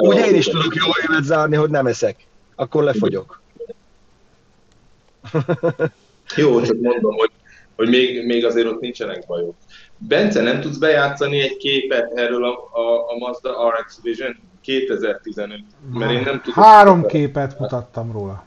[0.00, 2.26] úgy én is tudok jó évet zárni, hogy nem eszek.
[2.54, 3.40] Akkor lefogyok.
[6.36, 7.30] jó, csak mondom, hogy,
[7.76, 9.54] hogy még, még azért ott nincsenek bajok.
[9.98, 15.60] Bence, nem tudsz bejátszani egy képet erről a, a, a Mazda RX Vision 2015?
[15.92, 16.64] Mert én nem tudom.
[16.64, 18.44] Három képet mutattam róla.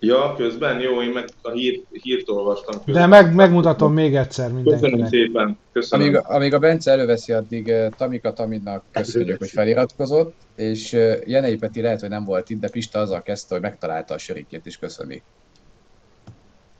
[0.00, 0.80] Ja, közben?
[0.80, 2.84] Jó, én meg a hír, hírt olvastam.
[2.84, 2.94] Közben.
[2.94, 4.90] De meg, megmutatom még egyszer mindenkinek.
[4.90, 5.58] Köszönöm szépen.
[5.72, 6.06] Köszönöm.
[6.06, 11.56] Amíg, amíg a Bence előveszi, addig uh, Tamika Tamidnak köszönjük, hogy feliratkozott, és uh, Jenei
[11.56, 14.76] Peti lehet, hogy nem volt itt, de Pista azzal kezdte, hogy megtalálta a sörikét, és
[14.76, 15.22] köszöni.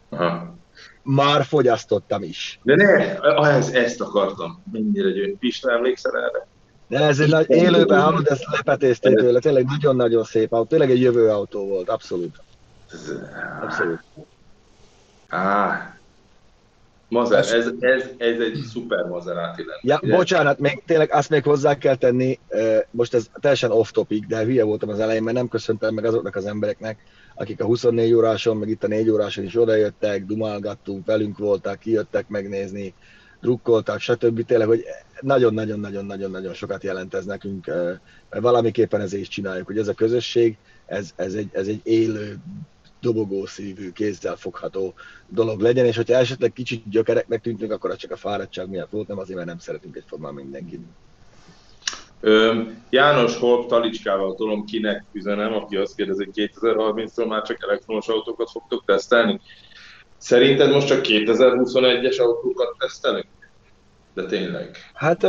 [0.08, 0.54] Aha.
[1.02, 2.60] Már fogyasztottam is.
[2.62, 4.62] De ne, ah, ez, ezt akartam.
[4.72, 5.36] Mennyire gyönyörű.
[5.36, 6.46] Pista, emlékszel erre?
[6.88, 11.00] De ez egy nagy élőben hallod, ezt lepetéztél tőle, tényleg nagyon-nagyon szép autó, tényleg egy
[11.00, 12.40] jövő autó volt, abszolút.
[13.62, 14.00] Abszolút.
[15.28, 15.98] Á,
[17.08, 19.80] Mazer, ez, ez, ez egy szuper Maserati lenne.
[19.82, 20.16] Ja, ugye?
[20.16, 22.38] bocsánat, még tényleg azt még hozzá kell tenni,
[22.90, 26.36] most ez teljesen off topic, de hülye voltam az elején, mert nem köszöntem meg azoknak
[26.36, 26.98] az embereknek,
[27.34, 32.28] akik a 24 óráson, meg itt a 4 óráson is odajöttek, dumálgattunk, velünk voltak, kijöttek
[32.28, 32.94] megnézni,
[33.40, 34.44] drukkoltak, stb.
[34.46, 34.84] Tényleg, hogy
[35.20, 37.66] nagyon-nagyon-nagyon-nagyon-nagyon sokat jelent ez nekünk,
[38.30, 42.38] mert valamiképpen ezért is csináljuk, hogy ez a közösség, ez, ez, egy, ez egy élő
[43.00, 44.94] dobogó szívű, kézzel fogható
[45.28, 49.08] dolog legyen, és hogyha esetleg kicsit gyökereknek tűntünk, akkor az csak a fáradtság miatt volt,
[49.08, 50.80] nem azért, mert nem szeretünk egyformán mindenkit.
[52.90, 58.50] János Holp talicskával tudom, kinek üzenem, aki azt kérdezi, hogy 2030-tól már csak elektromos autókat
[58.50, 59.40] fogtok tesztelni.
[60.16, 63.26] Szerinted most csak 2021-es autókat tesztelünk?
[64.14, 64.76] De tényleg.
[64.94, 65.26] Hát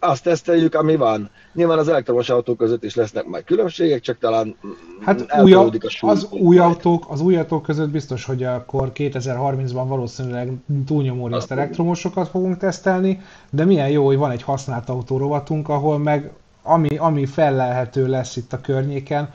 [0.00, 1.30] azt teszteljük, ami van.
[1.52, 4.56] Nyilván az elektromos autók között is lesznek majd különbségek, csak talán
[5.00, 5.70] hát új, a
[6.00, 10.52] az új autók, az új autók között biztos, hogy akkor 2030-ban valószínűleg
[10.86, 13.20] túlnyomó részt elektromosokat fogunk tesztelni,
[13.50, 16.30] de milyen jó, hogy van egy használt autó rovatunk, ahol meg
[16.62, 19.30] ami, ami fellelhető lesz itt a környéken,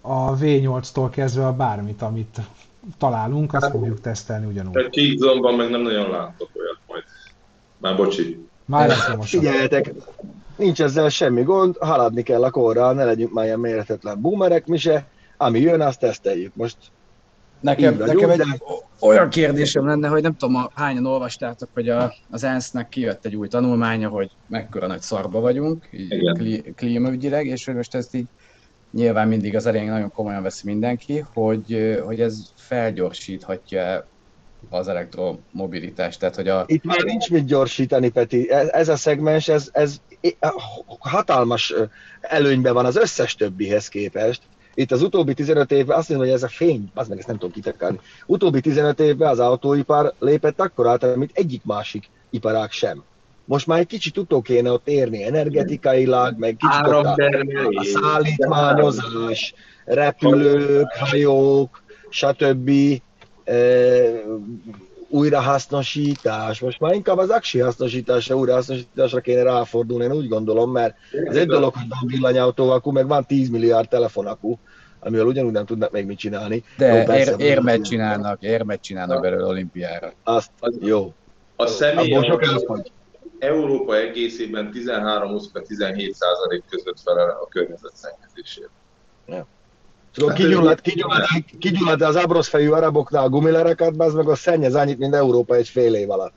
[0.00, 2.40] a V8-tól kezdve a bármit, amit
[2.98, 4.76] találunk, azt fogjuk tesztelni ugyanúgy.
[4.76, 7.02] Egy Kingdomban meg nem nagyon látok olyat majd.
[7.78, 8.47] Már bocsi.
[8.68, 9.28] Már most.
[9.28, 9.92] Figyeljetek,
[10.56, 14.76] nincs ezzel semmi gond, haladni kell a korral, ne legyünk már ilyen méretetlen boomerek mi
[14.76, 15.06] se.
[15.36, 16.54] Ami jön, azt teszteljük.
[16.54, 16.76] Most
[17.60, 18.44] Nekem, nekem egy de...
[19.00, 23.36] olyan kérdésem lenne, hogy nem tudom, a, hányan olvastátok, hogy a, az ENSZ-nek kijött egy
[23.36, 28.26] új tanulmánya, hogy mekkora nagy szarba vagyunk, így klímaügyileg, és hogy most ezt így
[28.90, 34.06] nyilván mindig az elején nagyon komolyan veszi mindenki, hogy, hogy ez felgyorsíthatja
[34.70, 36.18] az elektromobilitást.
[36.18, 36.64] Tehát, hogy a...
[36.66, 38.50] Itt már nincs mit gyorsítani, Peti.
[38.50, 40.00] Ez, ez a szegmens, ez, ez
[40.98, 41.74] hatalmas
[42.20, 44.42] előnyben van az összes többihez képest.
[44.74, 47.36] Itt az utóbbi 15 évben azt mondom, hogy ez a fény, az meg ezt nem
[47.36, 48.00] tudom kitekálni.
[48.26, 53.04] Utóbbi 15 évben az autóipar lépett akkor át, mint egyik másik iparág sem
[53.48, 57.16] most már egy kicsit utó kéne ott érni energetikailag, meg kicsit ott a,
[57.68, 59.54] a szállítmányozás,
[59.84, 62.70] repülők, hajók, stb.
[65.08, 66.60] Újrahasznosítás.
[66.60, 70.94] Most már inkább az aksi hasznosításra, újrahasznosításra kéne ráfordulni, én úgy gondolom, mert
[71.24, 74.58] ez egy dolog, hogy van villanyautó, akkor meg van 10 milliárd telefonakú,
[75.00, 76.64] amivel ugyanúgy nem tudnak még mit csinálni.
[76.76, 80.12] De jó, persze, ér, érmet csinálnak, érmet csinálnak belőle olimpiára.
[80.24, 81.12] Azt, jó.
[81.56, 82.18] A személy,
[83.38, 88.70] Európa egészében 13-17 százalék között felel a környezet szennyezésért.
[89.26, 89.46] Ja.
[90.18, 91.26] Tudod, kigyulladt, kigyulladt,
[91.58, 95.94] kigyulladt az abroszfejű araboknál a gumilereket, az meg a szennyez annyit, mint Európa egy fél
[95.94, 96.34] év alatt.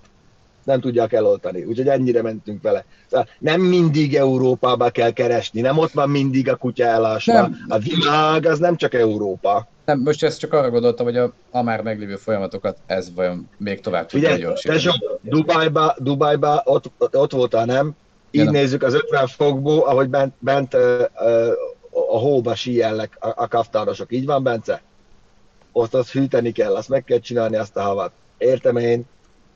[0.63, 2.85] Nem tudják eloltani, úgyhogy ennyire mentünk vele.
[3.09, 7.33] Szóval nem mindig Európába kell keresni, nem ott van mindig a kutya elásva.
[7.33, 7.57] Nem.
[7.67, 9.67] A világ az nem csak Európa.
[9.85, 13.79] Nem, most ezt csak arra gondoltam, hogy a, a már meglévő folyamatokat ez vajon még
[13.79, 14.81] tovább tudja gyorsítani.
[15.21, 17.95] Dubájba, Dubájba ott, ott voltál, nem?
[18.31, 20.81] Így ja, nézzük az 50 fokból, ahogy bent, bent uh,
[21.19, 21.51] uh,
[22.11, 24.11] a hóba síjellek a, a kaftárosok.
[24.11, 24.81] Így van, Bence?
[25.71, 28.11] Ott azt hűteni kell, azt meg kell csinálni, azt a havat.
[28.37, 29.05] Értem én,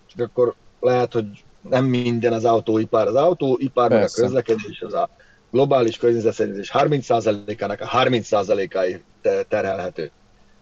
[0.06, 1.26] csak akkor lehet, hogy
[1.70, 3.08] nem minden az autóipar.
[3.08, 5.10] Az autóipar, meg a közlekedés, az a
[5.52, 9.04] globális környezetszennyezés 30%-ának a 30%-ai
[9.48, 10.12] terhelhető.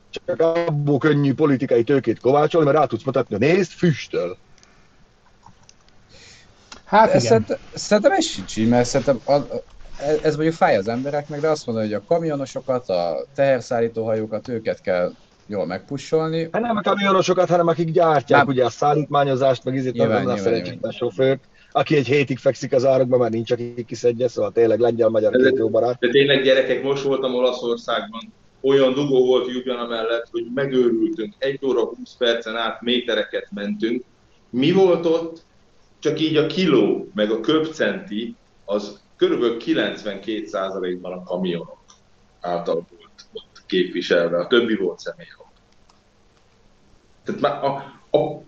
[0.09, 4.37] Csak abból könnyű politikai tőkét kovácsolni, mert rá tudsz mutatni, nézd, füstöl.
[6.85, 7.19] Hát igen.
[7.19, 9.19] Szerintem, szerintem ez sincs így, mert szerintem
[10.23, 15.11] ez, mondjuk fáj az embereknek, de azt mondom, hogy a kamionosokat, a teherszállítóhajókat, őket kell
[15.47, 16.49] jól megpussolni.
[16.51, 18.49] Hát nem a kamionosokat, hanem akik gyártják nem.
[18.49, 23.19] ugye a szállítmányozást, meg ezért nem a szerencsétlen sofőrt, aki egy hétig fekszik az árokban,
[23.19, 25.99] mert nincs, aki kiszedje, szóval tényleg lengyel-magyar két jó barát.
[25.99, 31.83] De tényleg gyerekek, most voltam Olaszországban, olyan dugó volt Ljubljana mellett, hogy megőrültünk, egy óra
[31.83, 34.03] 20 percen át métereket mentünk.
[34.49, 35.41] Mi volt ott?
[35.99, 38.35] Csak így a kiló, meg a köpcenti,
[38.65, 41.77] az körülbelül 92%-ban a kamionok
[42.41, 45.45] által volt ott képviselve, a többi volt személyautó.
[47.23, 47.67] Tehát már a,
[48.17, 48.41] a,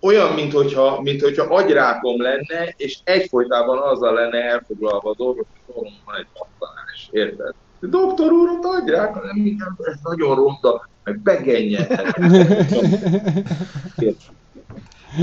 [0.00, 6.00] olyan, mint hogyha, mint hogyha agyrákom lenne, és egyfolytában azzal lenne elfoglalva az orvos, hogy
[6.04, 7.54] van egy pattanás, érted?
[7.80, 11.86] Doktor úr, ott agyrák, nem minden, ez nagyon ronda, meg begenje.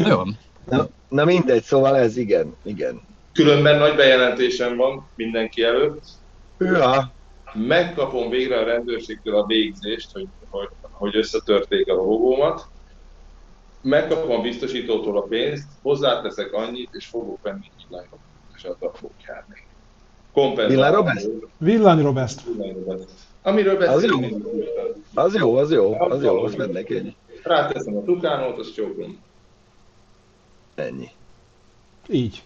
[0.07, 0.21] Jó.
[0.69, 3.01] Na, na mindegy, szóval ez igen, igen.
[3.39, 6.03] Különben nagy bejelentésem van mindenki előtt.
[6.57, 7.11] Ja.
[7.53, 12.67] Megkapom végre a rendőrségtől a végzést, hogy, hogy, hogy összetörték a logómat.
[13.81, 18.23] Megkapom a biztosítótól a pénzt, hozzáteszek annyit, és fogok venni villanyrobost,
[18.55, 19.65] és azzal fogok járni.
[20.67, 21.29] Villanyrobest?
[21.57, 22.41] Villanyrobest.
[23.41, 24.47] Amiről beszélünk.
[25.13, 27.15] Az jó, az jó, az jó, az mennek egy.
[27.43, 29.19] Ráteszem a tukánót, az csókolom.
[30.75, 31.09] Ennyi.
[32.07, 32.43] Így.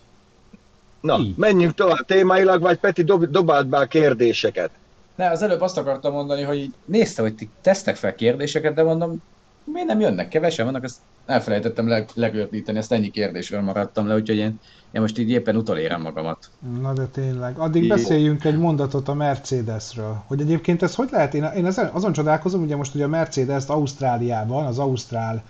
[1.03, 1.37] Na, Így.
[1.37, 4.69] menjünk tovább témailag, vagy Peti, dob, dobáld be a kérdéseket.
[5.15, 9.21] Ne, az előbb azt akartam mondani, hogy nézte, hogy ti tesztek fel kérdéseket, de mondom,
[9.63, 10.27] miért nem jönnek?
[10.27, 14.59] Kevesen vannak, ezt elfelejtettem leg, legördíteni, ezt ennyi kérdésről maradtam le, úgyhogy én,
[14.91, 16.49] én most így éppen utolérem magamat.
[16.81, 17.57] Na de tényleg.
[17.57, 20.23] Addig beszéljünk egy mondatot a Mercedesről.
[20.27, 21.33] Hogy egyébként ez hogy lehet?
[21.33, 25.43] Én, én azon csodálkozom, ugye most ugye a Mercedes Ausztráliában, az Ausztrál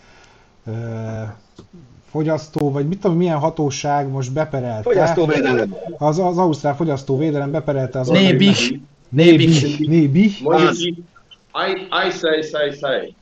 [2.14, 4.82] fogyasztó, vagy mit tudom, milyen hatóság most beperelte.
[4.82, 5.76] Fogyasztóvédelem.
[5.98, 8.08] Az, az Ausztrál Fogyasztóvédelem beperelte az...
[8.08, 8.80] Nébik.
[9.10, 9.88] Nébik.
[9.88, 10.40] Nébik.
[10.40, 11.72] I,
[12.08, 13.16] I say, say, say.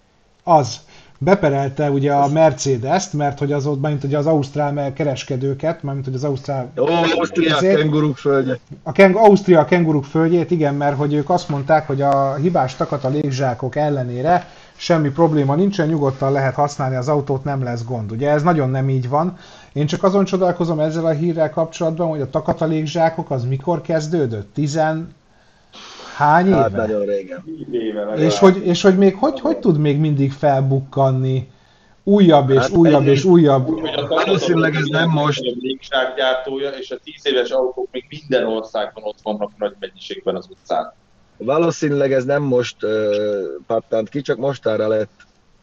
[0.44, 0.80] Az
[1.18, 6.14] beperelte ugye a Mercedes-t, mert hogy az ott, mint ugye az ausztrál kereskedőket, mint hogy
[6.14, 6.72] az ausztrál...
[6.80, 6.86] Ó,
[7.18, 8.60] Ausztria a kenguruk földje.
[8.84, 12.76] A keng, Ausztria a kenguruk földjét, igen, mert hogy ők azt mondták, hogy a hibás
[12.76, 18.12] takat a légzsákok ellenére semmi probléma nincsen, nyugodtan lehet használni az autót, nem lesz gond.
[18.12, 19.38] Ugye ez nagyon nem így van.
[19.74, 24.54] Én csak azon csodálkozom ezzel a hírrel kapcsolatban, hogy a takatalékzsákok az mikor kezdődött?
[24.54, 25.14] Tizen
[26.16, 26.58] Hány éve?
[26.58, 27.44] Hát nagyon régen.
[27.72, 31.50] Éve és, hogy, és hogy még hogy, hogy tud még mindig felbukkanni
[32.04, 33.68] újabb és hát újabb és újabb.
[34.08, 35.42] Valószínűleg ez nem most.
[35.90, 40.48] A gyártója, és a 10 éves autók még minden országban ott vannak nagy mennyiségben az
[40.50, 40.94] utcán.
[41.44, 42.78] Valószínűleg ez nem most
[43.68, 45.12] pattant ki, csak mostára lett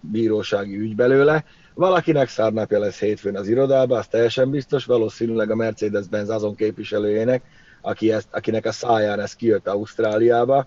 [0.00, 1.44] bírósági ügy belőle.
[1.74, 7.42] Valakinek szárnapja lesz hétfőn az irodába, az teljesen biztos, valószínűleg a Mercedes-Benz azon képviselőjének,
[7.80, 10.66] aki ezt, akinek a száján ez kijött Ausztráliába.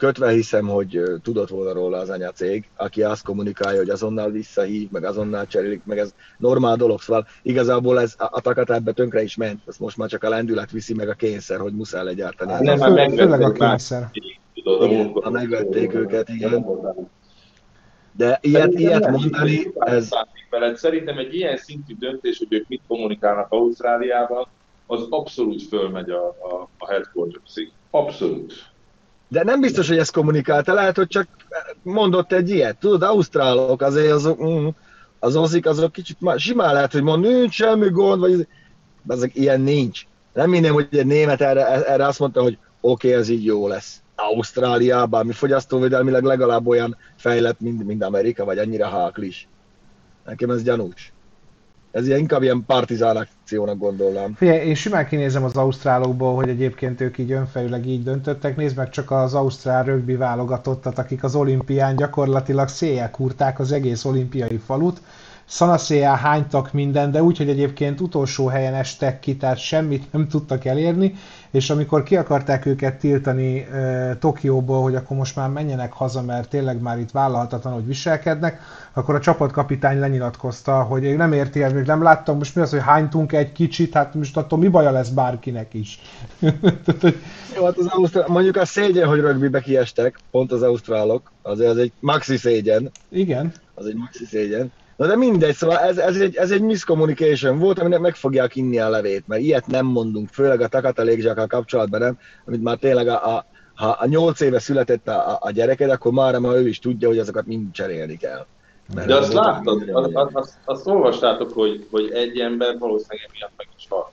[0.00, 5.04] Kötve hiszem, hogy tudott volna róla az anyacég, aki azt kommunikálja, hogy azonnal visszahív, meg
[5.04, 9.60] azonnal cserélik, meg ez normál dolog, szóval igazából ez a takat ebbe tönkre is ment,
[9.66, 12.52] ezt most már csak a lendület viszi, meg a kényszer, hogy muszáj legyártani.
[12.52, 14.10] Hát nem, fő, főleg a kényszer.
[14.80, 16.66] Igen, ha megvették őket, igen.
[18.12, 20.08] De ilyet, ilyet mondani, ez...
[20.74, 24.46] Szerintem egy ilyen szintű döntés, hogy ők mit kommunikálnak Ausztráliában,
[24.86, 27.72] az abszolút fölmegy a, a, a headquarters-ig.
[27.90, 28.52] Abszolút.
[29.30, 31.28] De nem biztos, hogy ezt kommunikálta, lehet, hogy csak
[31.82, 32.76] mondott egy ilyet.
[32.76, 34.68] Tudod, ausztrálok azért azok, mm,
[35.18, 38.46] az ozik, azok kicsit már simán lehet, hogy mond, nincs semmi gond, vagy
[39.06, 40.06] azok ilyen nincs.
[40.32, 43.68] Nem minden, hogy egy német erre, erre azt mondta, hogy oké, okay, ez így jó
[43.68, 44.00] lesz.
[44.14, 49.48] Ausztráliában, mi fogyasztóvédelmileg legalább olyan fejlett, mint, mint Amerika, vagy annyira háklis.
[50.24, 51.12] Nekem ez gyanús.
[51.90, 54.34] Ez ilyen, inkább ilyen partizán akciónak gondolnám.
[54.34, 58.56] Figyelj, én simán kinézem az ausztrálokból, hogy egyébként ők így önfejűleg így döntöttek.
[58.56, 64.04] Nézd meg csak az ausztrál rögbi válogatottat, akik az olimpián gyakorlatilag széjjel kurták az egész
[64.04, 65.00] olimpiai falut
[65.50, 70.64] szanaszéjjel hánytak minden, de úgy, hogy egyébként utolsó helyen estek ki, tehát semmit nem tudtak
[70.64, 71.14] elérni,
[71.50, 76.48] és amikor ki akarták őket tiltani e, Tokióból, hogy akkor most már menjenek haza, mert
[76.48, 78.60] tényleg már itt vállalhatatlan, hogy viselkednek,
[78.92, 82.70] akkor a csapatkapitány lenyilatkozta, hogy én nem érti el, még nem láttam, most mi az,
[82.70, 86.00] hogy hánytunk egy kicsit, hát most attól mi baja lesz bárkinek is.
[87.56, 91.76] Jó, hát az Ausztrál, mondjuk a szégyen, hogy rögbibe kiestek, pont az ausztrálok, azért az
[91.76, 92.90] egy maxi szégyen.
[93.08, 93.52] Igen.
[93.74, 94.72] Az egy maxi szégyen.
[95.00, 98.78] Na de mindegy, szóval ez, ez, egy, ez egy miscommunication volt, aminek meg fogják inni
[98.78, 103.08] a levét, mert ilyet nem mondunk, főleg a Takata légzsákkal kapcsolatban nem, amit már tényleg
[103.08, 106.78] a, a, ha a nyolc éve született a, a gyereked, akkor már, már ő is
[106.78, 108.46] tudja, hogy azokat mind cserélni kell.
[108.94, 113.68] Mert de azt láttad, azt, azt, azt olvastátok, hogy, hogy egy ember valószínűleg emiatt meg
[113.76, 114.10] is halt.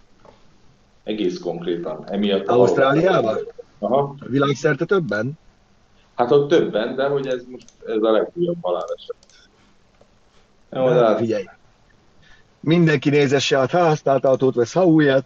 [1.03, 2.03] Egész konkrétan.
[2.09, 3.37] Emiatt Ausztráliában?
[3.79, 4.15] Aha.
[4.27, 5.31] Világszerte többen?
[6.15, 9.15] Hát ott többen, de hogy ez most ez a legújabb haláleset.
[10.71, 11.43] Jó, de figyelj.
[12.59, 15.25] Mindenki nézesse át, ha használt autót vesz, ha újat.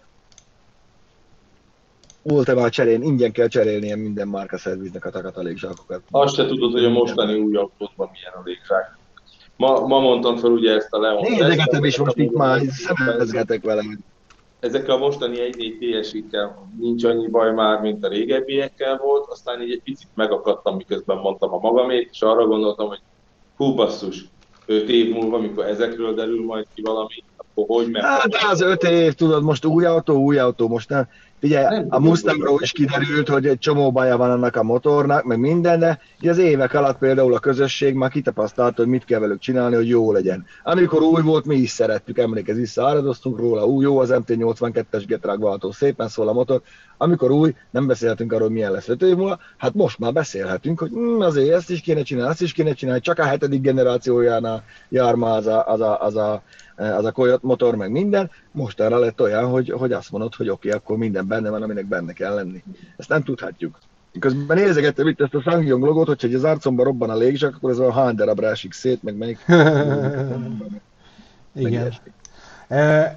[2.21, 6.01] Volt-e már cserélni, ingyen kell cserélnie minden márka szerviznek a takata légzsákokat.
[6.11, 8.97] Azt se tudod, hogy a mostani új autódban milyen a légzsák.
[9.55, 11.21] Ma, ma mondtam fel ugye ezt a Leon.
[11.21, 13.83] Nézegetem is most itt már, szemezgetek vele.
[14.59, 16.11] Ezekkel a mostani 1 ts
[16.79, 21.53] nincs annyi baj már, mint a régebbiekkel volt, aztán így egy picit megakadtam, miközben mondtam
[21.53, 23.01] a magamét, és arra gondoltam, hogy
[23.55, 24.25] hú basszus,
[24.72, 28.03] öt év múlva, amikor ezekről derül majd ki valami, akkor hogy meg...
[28.03, 31.07] Hát az öt év, tudod, most új autó, új autó, most nem.
[31.41, 35.39] Ugye nem, a Mustangról is kiderült, hogy egy csomó baja van annak a motornak, meg
[35.39, 39.75] minden, de az évek alatt például a közösség már kitapasztalta, hogy mit kell velük csinálni,
[39.75, 40.45] hogy jó legyen.
[40.63, 45.71] Amikor új volt, mi is szerettük, emlékez vissza, áradoztunk róla, új, jó az MT82-es getrágváltó,
[45.71, 46.61] szépen szól a motor.
[46.97, 50.89] Amikor új, nem beszélhetünk arról, milyen lesz öt év múlva, hát most már beszélhetünk, hogy
[50.89, 55.15] hm, azért ezt is kéne csinálni, azt is kéne csinálni, csak a hetedik generációjánál jár
[55.15, 56.43] már az a, az a, az a
[56.82, 60.49] az a Coyote motor, meg minden, most arra lett olyan, hogy, hogy azt mondod, hogy
[60.49, 62.63] oké, okay, akkor minden benne van, aminek benne kell lenni.
[62.97, 63.79] Ezt nem tudhatjuk.
[64.19, 67.77] Közben nézegettem itt ezt a Sangyong logot, hogyha az arcomba robban a légzsak, akkor ez
[67.77, 69.45] a hány darabra esik szét, meg melyik...
[71.55, 71.93] Igen.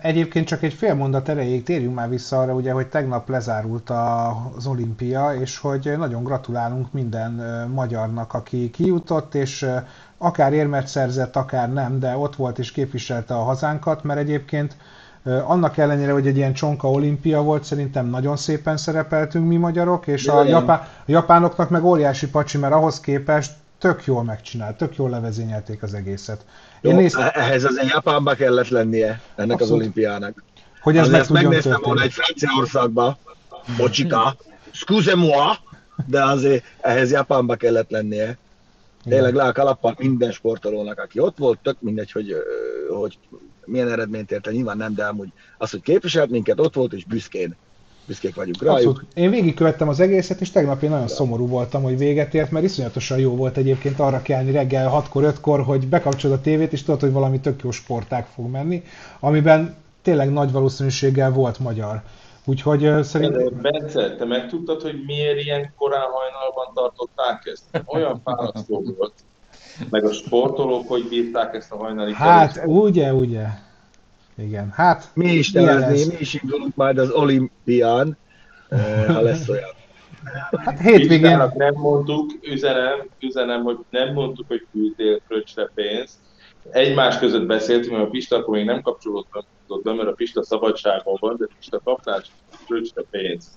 [0.02, 4.66] Egyébként csak egy fél mondat erejéig térjünk már vissza arra, ugye, hogy tegnap lezárult az
[4.66, 7.32] olimpia, és hogy nagyon gratulálunk minden
[7.74, 9.66] magyarnak, aki kijutott, és
[10.24, 14.76] akár érmet szerzett, akár nem, de ott volt és képviselte a hazánkat, mert egyébként
[15.24, 20.26] annak ellenére, hogy egy ilyen csonka olimpia volt, szerintem nagyon szépen szerepeltünk mi magyarok, és
[20.26, 25.10] a, japán, a japánoknak meg óriási pacsi, mert ahhoz képest tök jól megcsinált, tök jól
[25.10, 26.44] levezényelték az egészet.
[26.80, 27.16] Én Jó, néz...
[27.32, 29.60] Ehhez azért Japánba kellett lennie, ennek Abszolút.
[29.60, 30.42] az olimpiának.
[30.80, 31.84] Hogy ez meg megnéztem történni.
[31.84, 33.18] volna egy Franciaországba,
[33.76, 34.36] bocsika,
[34.72, 35.52] excuse moi,
[36.06, 38.36] de azért ehhez Japánba kellett lennie.
[39.04, 42.34] Tényleg le a kalappal minden sportolónak, aki ott volt, tök mindegy, hogy,
[42.98, 43.18] hogy
[43.64, 45.28] milyen eredményt ért el, nyilván nem, de amúgy
[45.58, 47.56] az, hogy képviselt minket, ott volt, és büszkén
[48.06, 48.76] büszkék vagyunk rájuk.
[48.76, 49.04] Abszolút.
[49.14, 53.18] Én végigkövettem az egészet, és tegnap én nagyon szomorú voltam, hogy véget ért, mert iszonyatosan
[53.18, 57.12] jó volt egyébként arra kelni reggel 6-kor, 5-kor, hogy bekapcsolod a tévét, és tudod, hogy
[57.12, 58.82] valami tök jó sportág fog menni,
[59.20, 62.02] amiben tényleg nagy valószínűséggel volt magyar.
[62.44, 63.60] Úgyhogy szerintem...
[63.62, 67.82] Bence, te megtudtad, hogy miért ilyen korán hajnalban tartották ezt?
[67.94, 69.12] Olyan fárasztó volt.
[69.90, 72.82] Meg a sportolók, hogy bírták ezt a hajnali Hát, kerülést.
[72.82, 73.46] ugye, ugye.
[74.36, 75.10] Igen, hát...
[75.14, 78.16] Mi is nevezni, mi is indulunk majd az olimpián,
[79.06, 79.70] ha lesz olyan.
[80.64, 81.42] Hát hétvégén...
[81.54, 86.14] nem mondtuk, üzenem, üzenem, hogy nem mondtuk, hogy küldtél fröccsre pénzt.
[86.70, 89.44] Egymás között beszéltünk, mert a Pista akkor még nem kapcsolódott
[89.82, 93.50] be, mert a Pista szabadságon van, de Pista kapnál fröccsre pénzt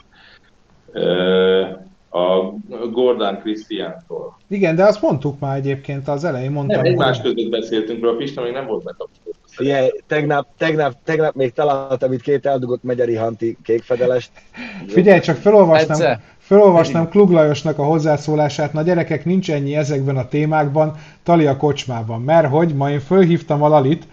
[2.09, 2.53] a
[2.91, 4.37] Gordon Krisztiántól.
[4.47, 6.81] Igen, de azt mondtuk már egyébként az elején, mondtam.
[6.81, 9.37] Nem, egymás között beszéltünk róla, a Pista még nem volt bekapcsolva.
[9.47, 14.31] Figyelj, tegnap, tegnap, tegnap még találtam itt két eldugott Megyeri Hanti kékfedelest.
[14.87, 20.95] Figyelj, csak felolvastam, felolvastam Klug Lajosnak a hozzászólását, na gyerekek, nincs ennyi ezekben a témákban,
[21.23, 24.07] Tali a kocsmában, mert hogy ma én fölhívtam a Lalit,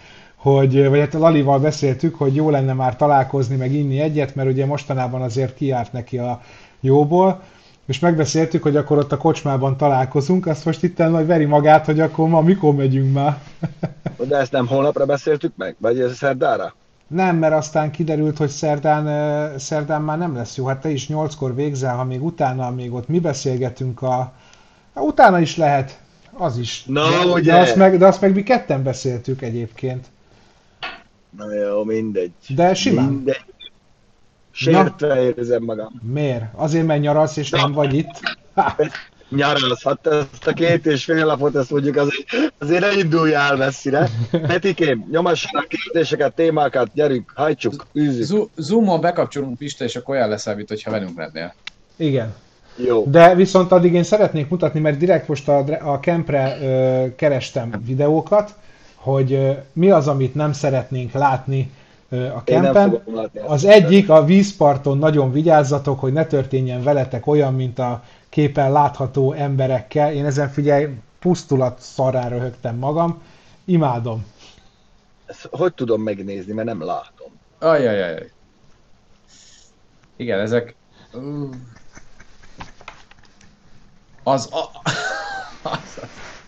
[0.45, 4.67] hogy, vagy hát Lalival beszéltük, hogy jó lenne már találkozni, meg inni egyet, mert ugye
[4.67, 6.41] mostanában azért kiárt neki a
[6.81, 7.41] jóból,
[7.87, 12.01] és megbeszéltük, hogy akkor ott a kocsmában találkozunk, azt most itt nagy veri magát, hogy
[12.01, 13.39] akkor ma mikor megyünk már.
[14.29, 15.77] De ezt nem holnapra beszéltük meg?
[15.79, 16.75] Vagy ez szerdára?
[17.07, 20.67] Nem, mert aztán kiderült, hogy szerdán, szerdán már nem lesz jó.
[20.67, 24.33] Hát te is nyolckor végzel, ha még utána, még ott mi beszélgetünk a...
[24.95, 26.01] Hát utána is lehet,
[26.33, 26.85] az is.
[26.87, 27.53] Na, de, ugye?
[27.53, 30.13] De azt, meg, de azt meg mi ketten beszéltük egyébként.
[31.37, 32.33] Na jó, mindegy.
[32.49, 33.05] De simán.
[33.05, 33.45] Mindegy.
[34.51, 36.01] Sértve érzem magam.
[36.03, 36.45] Miért?
[36.55, 38.21] Azért, mert nyaralsz és nem vagy itt?
[39.29, 42.27] Nyaralsz, hát ezt a két és fél napot, ezt mondjuk azért,
[42.59, 44.09] azért ne induljál messzire.
[44.31, 48.49] Petikém, nyomassanak kérdéseket, témákat, gyerünk, hajtsuk, űzzük.
[48.57, 51.55] Zoomon bekapcsolunk Pista, és akkor olyan leszámít, hogyha velünk lennél.
[51.97, 52.35] Igen.
[52.77, 53.05] Jó.
[53.07, 58.55] De viszont addig én szeretnék mutatni, mert direkt most a, a Kempre ö, kerestem videókat,
[59.05, 61.73] hogy mi az, amit nem szeretnénk látni
[62.11, 63.03] a kempen.
[63.47, 69.33] Az egyik, a vízparton nagyon vigyázzatok, hogy ne történjen veletek olyan, mint a képen látható
[69.33, 70.13] emberekkel.
[70.13, 70.89] Én ezen figyelj,
[71.19, 73.23] pusztulat szarára röhögtem magam.
[73.65, 74.27] Imádom.
[75.27, 77.33] Ezt hogy tudom megnézni, mert nem látom.
[77.59, 78.31] Ajajaj.
[80.17, 80.75] Igen, ezek...
[84.23, 84.49] Az...
[84.53, 84.71] A...
[85.69, 86.01] az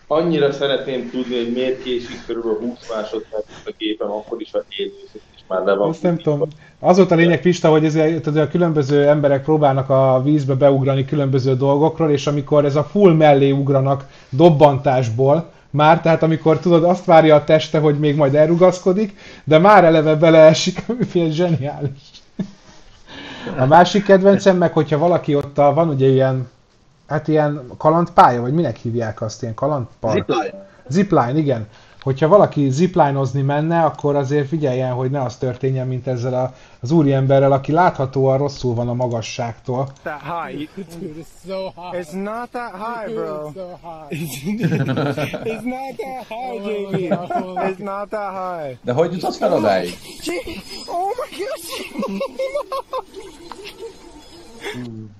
[0.07, 5.21] annyira szeretném tudni, hogy miért késik körülbelül 20 másodpercet a képem, akkor is, ha élőzik
[5.47, 5.89] már le van.
[5.89, 6.47] Azt nem tudom.
[6.79, 11.55] Az volt a lényeg, Pista, hogy ezért, a különböző emberek próbálnak a vízbe beugrani különböző
[11.55, 17.35] dolgokról, és amikor ez a full mellé ugranak dobbantásból, már, tehát amikor tudod, azt várja
[17.35, 22.01] a teste, hogy még majd elrugaszkodik, de már eleve beleesik, ami zseniális.
[23.57, 26.49] A másik kedvencem meg, hogyha valaki ott van ugye ilyen,
[27.07, 30.15] hát ilyen kalandpálya, vagy minek hívják azt, ilyen kalandpark?
[30.15, 30.67] Zipline.
[30.87, 31.67] Zipline, igen
[32.07, 36.91] hogyha valaki ziplinozni menne, akkor azért figyeljen, hogy ne az történjen, mint ezzel a, az
[36.91, 39.87] úriemberrel, aki láthatóan rosszul van a magasságtól.
[40.03, 40.69] That high.
[40.75, 42.01] Dude, it's so high.
[42.01, 43.49] It's not that high, bro.
[43.49, 44.11] It's so high.
[45.53, 46.95] it's not that high, JB.
[47.69, 48.77] It's not that high.
[48.83, 49.89] De hogy jutott fel odáig?
[50.87, 51.83] Oh my gosh!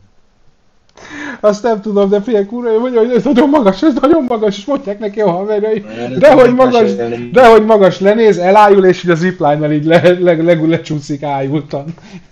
[1.40, 4.66] Azt nem tudom, de figyelj, kurva, hogy, hogy ez nagyon magas, ez nagyon magas, és
[4.66, 5.86] mondják neki a haverjai,
[6.20, 6.96] de hogy magas,
[7.32, 11.86] de hogy magas lenéz, elájul, és így a zipline így le, le, le, lecsúszik ájultan.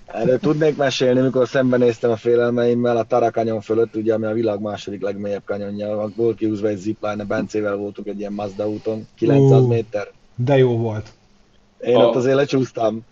[0.05, 5.01] Erről tudnék mesélni, mikor szembenéztem a félelmeimmel a Tarakanyon fölött, ugye, ami a világ második
[5.01, 9.67] legmélyebb kanyonja, volt kihúzva egy zipline, a Bencével voltunk egy ilyen Mazda úton, 900 uh,
[9.67, 10.07] méter.
[10.35, 11.09] De jó volt.
[11.79, 12.05] Én a...
[12.05, 13.05] ott azért lecsúsztam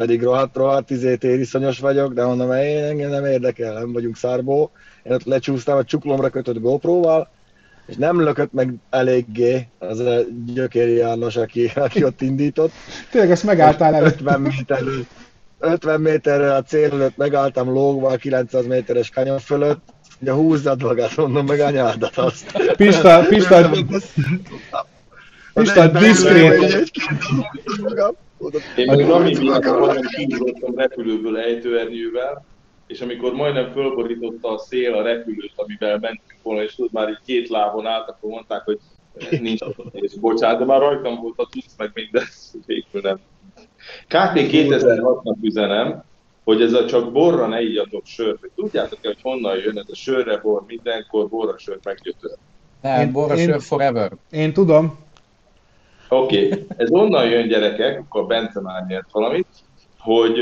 [0.00, 4.70] pedig rohadt, rohadt, izé, tériszonyos vagyok, de mondom, én engem nem érdekel, nem vagyunk szárbó.
[5.02, 7.28] Én ott lecsúsztam a csuklomra kötött GoPro-val,
[7.86, 10.20] és nem lökött meg eléggé az a
[10.54, 12.72] gyökéri János, aki, aki ott indított.
[13.10, 14.04] Tényleg ezt megálltál el.
[14.04, 15.06] 50 méterről,
[15.58, 19.82] 50 méterre a cél előtt megálltam lógva a 900 méteres kanyon fölött,
[20.20, 22.72] ugye húzzad magát, mondom meg anyádat azt.
[22.76, 23.70] Pista, Pista,
[25.54, 26.90] Pista, diszkrét.
[28.76, 32.44] Én meg Namibiában voltam kinyitottam repülőből ejtőernyővel,
[32.86, 37.20] és amikor majdnem fölborította a szél a repülőt, amivel mentünk volna, és tudod, már így
[37.24, 38.78] két lábon állt, akkor mondták, hogy
[39.40, 39.60] nincs,
[39.92, 42.24] és bocsánat, de már rajtam volt a tudsz meg minden,
[42.66, 43.18] végül nem.
[44.06, 46.04] KT 2006-nak üzenem,
[46.44, 49.94] hogy ez a csak borra ne igyatok sört, hogy tudjátok-e, hogy honnan jön ez a
[49.94, 52.30] sörre bor, mindenkor borra sör meggyötör.
[52.82, 54.12] Nem, borra sör forever.
[54.30, 54.98] Én tudom.
[56.12, 56.66] Oké, okay.
[56.76, 59.46] ez onnan jön gyerekek, akkor Bence már nyert valamit,
[59.98, 60.40] hogy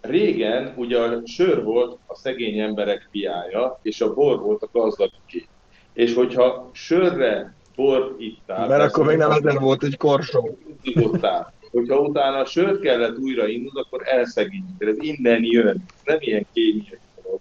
[0.00, 5.46] régen ugye a sör volt a szegény emberek piája, és a bor volt a gazdagoké.
[5.92, 8.68] És hogyha sörre bor ittál...
[8.68, 10.58] Mert akkor még nem ezen volt egy korsó.
[10.82, 11.52] Igottál.
[11.70, 14.82] Hogyha utána a sört kellett újra innod, akkor elszegényít.
[14.82, 15.84] Ez innen jön.
[16.04, 17.40] Nem ilyen kémiai dolog.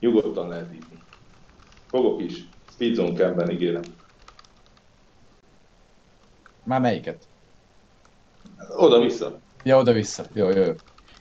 [0.00, 1.02] Nyugodtan lehet inni.
[1.86, 2.34] Fogok is.
[2.70, 3.82] Speedzone Camben ígérem.
[6.64, 7.28] Már melyiket?
[8.76, 9.38] Oda-vissza.
[9.62, 10.24] Ja, oda-vissza.
[10.32, 10.72] Jó, jó, jó.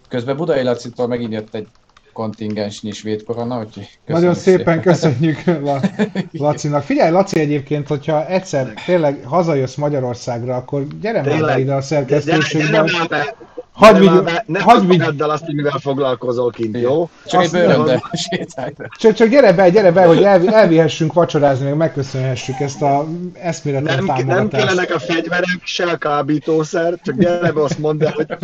[0.09, 1.67] Közben Budai Lacitól megint jött egy
[2.13, 5.43] kontingensnyi svéd korona, úgyhogy Nagyon szépen köszönjük
[6.31, 6.83] Lacinak.
[6.83, 12.85] Figyelj, Laci egyébként, hogyha egyszer tényleg hazajössz Magyarországra, akkor gyere már be ide a szerkesztőségbe.
[13.73, 15.21] Hagyj vigy, ne hagyj vigy.
[15.21, 17.09] azt, hogy mivel foglalkozol kint, jó?
[17.25, 18.01] Csak azt egy bőröndel
[18.99, 24.03] csak, csak gyere be, gyere be, hogy elvi, elvihessünk vacsorázni, meg megköszönhessük ezt a eszméletlen
[24.03, 28.25] nem, nem kellenek a fegyverek, se a kábítószer, csak gyere be, azt mondd el, hogy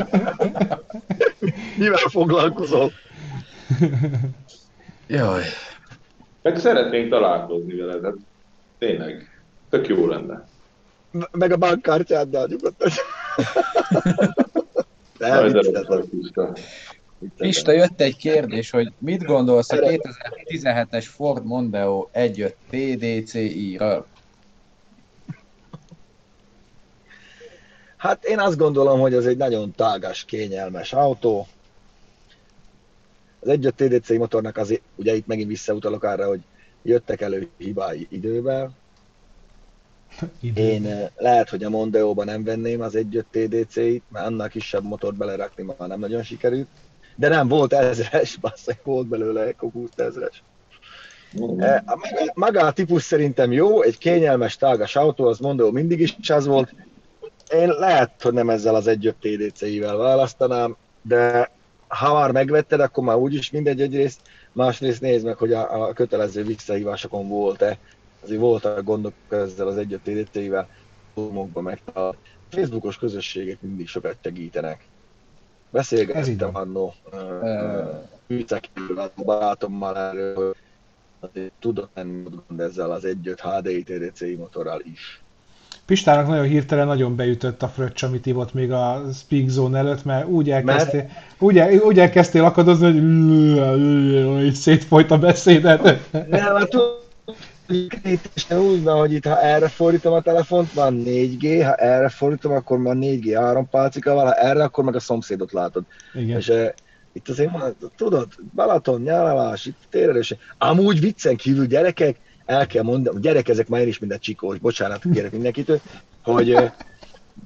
[1.78, 2.91] mivel foglalkozol.
[5.07, 5.43] Jaj.
[6.41, 8.15] Meg szeretnénk találkozni veled, hát
[8.78, 10.47] tényleg, tök jó lenne.
[11.32, 12.89] Meg a bankkártyáddal nyugodtan.
[17.38, 24.05] Pista, jött egy kérdés, hogy mit gondolsz a 2017-es Ford Mondeo 1.5 TDCi-ről?
[27.97, 31.47] Hát én azt gondolom, hogy ez egy nagyon tágas, kényelmes autó.
[33.40, 36.40] Az 1.5 TDCi motornak azért, ugye itt megint visszautalok arra, hogy
[36.82, 38.74] jöttek elő hibái idővel,
[40.40, 40.62] Idő.
[40.62, 45.16] Én eh, lehet, hogy a Mondeóban nem venném az 1.5 TDC-it, mert annál kisebb motort
[45.16, 46.68] belerakni már nem nagyon sikerült.
[47.16, 50.44] De nem, volt ezres, basszak, volt belőle 20 ezres.
[51.42, 51.60] Mm.
[51.60, 56.00] Eh, a maga, maga a típus szerintem jó, egy kényelmes, tágas autó, az Mondeo mindig
[56.00, 56.76] is az volt.
[57.54, 61.52] Én lehet, hogy nem ezzel az 1.5 TDC-ivel választanám, de
[61.90, 64.22] ha már megvetted, akkor már úgyis mindegy egyrészt,
[64.52, 67.78] másrészt nézd meg, hogy a, a kötelező visszahívásokon volt-e
[68.24, 70.70] azért voltak gondok ezzel az egyet TDT-vel,
[71.54, 72.16] meg a
[72.50, 74.88] Facebookos közösségek mindig sokat segítenek.
[75.70, 76.94] Beszélgettem annó
[78.28, 80.56] Hűcekről, a barátommal erről,
[81.20, 85.22] hogy tudok menni gond ezzel az 1.5 HDI TDCI motorral is.
[85.90, 90.28] Pistának nagyon hirtelen nagyon beütött a fröccs, amit ivott még a Speak Zone előtt, mert
[90.28, 91.12] úgy elkezdtél, mert...
[91.40, 95.84] úgy, el, úgy elkezdtél akadozni, hogy így szétfolyt a beszédet.
[96.12, 96.76] Nem, hát
[98.34, 102.52] és úgy van, hogy itt ha erre fordítom a telefont, van 4G, ha erre fordítom,
[102.52, 105.84] akkor van 4G három pálcikával, ha erre, akkor meg a szomszédot látod.
[106.14, 106.38] Igen.
[106.38, 106.66] És uh,
[107.14, 110.36] itt azért van, tudod, Balaton, nyálalás, itt térelés.
[110.58, 112.16] Amúgy viccen kívül gyerekek,
[112.50, 115.80] el kell mondani, gyerek ezek már én is minden csikós, bocsánat, kérek mindenkitől,
[116.24, 116.56] hogy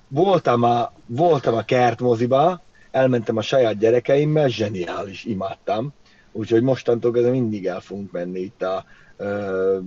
[0.08, 5.94] voltam a, voltam a kertmoziba, elmentem a saját gyerekeimmel, zseniális, imádtam.
[6.32, 8.86] Úgyhogy mostantól kezdve mindig el fogunk menni itt a,
[9.18, 9.84] Uh,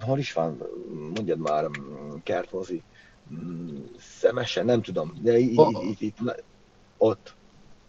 [0.00, 0.62] hol is van?
[1.14, 1.64] Mondjad már,
[2.22, 2.82] kertmozi.
[3.98, 5.12] Szemesen, nem tudom.
[5.20, 5.88] De itt, oh.
[5.90, 6.16] itt, itt,
[6.96, 7.34] ott.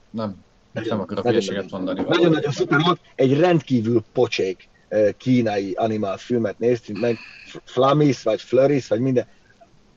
[0.09, 0.35] Nem.
[0.71, 2.03] Nem akarok hülyeséget mondani.
[2.07, 2.99] Nagyon-nagyon szuper volt.
[3.15, 4.69] Egy rendkívül pocsék
[5.17, 7.17] kínai animált filmet néztünk meg.
[7.63, 9.27] Flamis, vagy Floris, vagy minden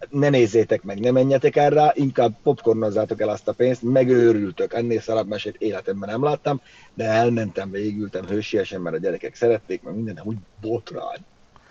[0.08, 5.28] ne nézzétek meg, ne menjetek erre, inkább popcornozzátok el azt a pénzt, megőrültök, ennél szarabb
[5.28, 6.60] mesét életemben nem láttam,
[6.94, 11.18] de elmentem, végültem hősiesen, mert a gyerekek szerették, mert minden úgy botrány.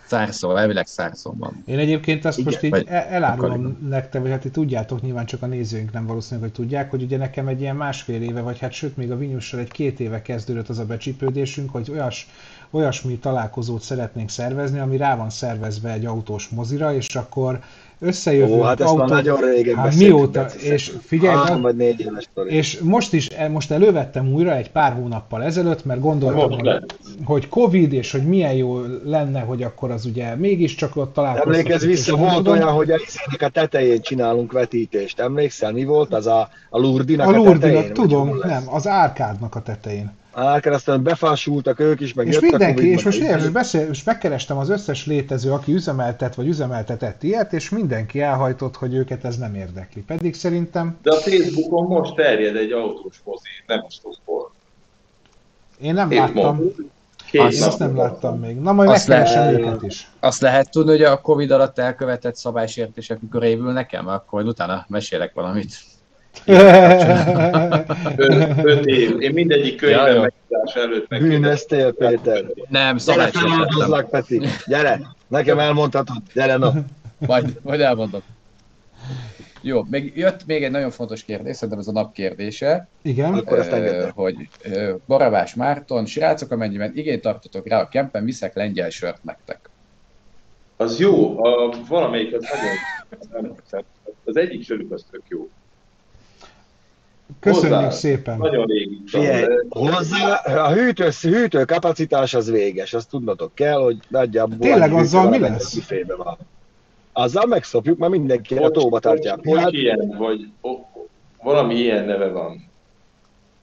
[0.06, 0.86] Szárszó, elvileg
[1.22, 1.62] van.
[1.66, 2.52] Én egyébként azt Igen.
[2.52, 6.64] most így elárulom nektek, vagy hát ti tudjátok, nyilván csak a nézőink nem valószínűleg, hogy
[6.64, 9.70] tudják, hogy ugye nekem egy ilyen másfél éve, vagy hát sőt még a Vinyussal egy
[9.70, 12.28] két éve kezdődött az a becsípődésünk, hogy olyas,
[12.70, 17.60] olyasmi találkozót szeretnénk szervezni, ami rá van szervezve egy autós mozira, és akkor
[18.00, 18.60] összejövünk.
[18.60, 18.98] Ó, hát ezt autó...
[18.98, 23.48] már nagyon régen hát mióta, és figyelj, Három vagy négy éves és most is, e,
[23.48, 26.84] most elővettem újra egy pár hónappal ezelőtt, mert gondoltam, hogy,
[27.24, 31.54] hogy Covid, és hogy milyen jó lenne, hogy akkor az ugye mégiscsak ott találkozunk.
[31.54, 32.52] Emlékezz vissza, volt tudom.
[32.52, 32.92] olyan, hogy
[33.38, 35.20] a tetején csinálunk vetítést.
[35.20, 39.62] Emlékszel, mi volt az a, a Lurdinak a, a Lurdinak, tudom, nem, az Árkádnak a
[39.62, 40.18] tetején.
[40.32, 44.68] Árkán aztán befásultak ők is, meg És mindenki, és most, most, beszél, most megkerestem az
[44.68, 50.00] összes létező, aki üzemeltet vagy üzemeltetett ilyet, és mindenki elhajtott, hogy őket ez nem érdekli.
[50.00, 50.98] Pedig szerintem...
[51.02, 54.50] De a Facebookon most terjed egy autós mozi, nem a stopból.
[55.80, 56.60] Én nem láttam.
[57.30, 58.56] Két azt, azt nem láttam még.
[58.56, 60.10] Na majd azt megkeresem őket is.
[60.20, 65.32] Azt lehet tudni, hogy a Covid alatt elkövetett szabálysértések mikor évül nekem, akkor utána mesélek
[65.34, 65.74] valamit.
[68.62, 69.20] Öt, év.
[69.20, 71.20] Én mindegyik könyvben ja, megítás előtt meg.
[71.20, 72.44] Bűnöztél, Péter.
[72.68, 74.06] Nem, szabálysértettem.
[74.10, 74.40] Peti.
[74.66, 76.22] Gyere, nekem elmondhatod.
[76.34, 76.70] Gyere, no.
[77.18, 78.20] Majd, majd elmondom.
[79.62, 82.88] Jó, még jött még egy nagyon fontos kérdés, szerintem ez a nap kérdése.
[83.02, 83.34] Igen.
[83.34, 84.48] Akkor ezt uh, Hogy
[85.06, 89.70] Barabás Márton, srácok, amennyiben igényt tartotok rá a kempen, viszek lengyel sört nektek.
[90.76, 92.46] Az jó, a, valamelyik az
[93.32, 93.56] nagyon,
[94.24, 95.48] az egyik sörük az tök jó.
[97.40, 98.38] Köszönjük hozzá, szépen.
[98.38, 99.02] Nagyon régi.
[99.68, 104.58] hozzá, a hűtő, hűtő kapacitás az véges, azt tudnotok kell, hogy nagyjából...
[104.58, 105.78] Tényleg azzal mi lesz?
[106.16, 106.38] Van.
[107.12, 109.38] Azzal megszopjuk, mert mindenki a tóba tartja.
[109.56, 110.80] Hát, ilyen, vagy oh,
[111.42, 112.70] valami ilyen neve van.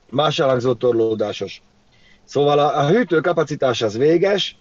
[0.09, 1.61] Más elhangzó torlódásos.
[2.23, 4.57] Szóval a, a hűtő kapacitás az véges,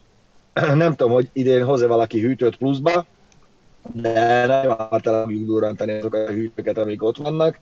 [0.74, 3.04] nem tudom, hogy idén hoz-e valaki hűtőt pluszba,
[3.92, 7.58] de nem általában durrantani azokat a hűtőket, amik ott vannak.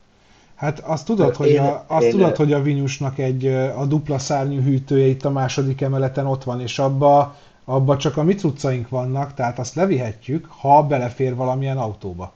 [0.55, 3.47] Hát azt tudod, hogy a, azt én, tudod, hogy a Vinyusnak egy
[3.77, 8.23] a dupla szárnyú hűtője itt a második emeleten ott van, és abba abba csak a
[8.23, 12.33] mi cuccaink vannak, tehát azt levihetjük, ha belefér valamilyen autóba.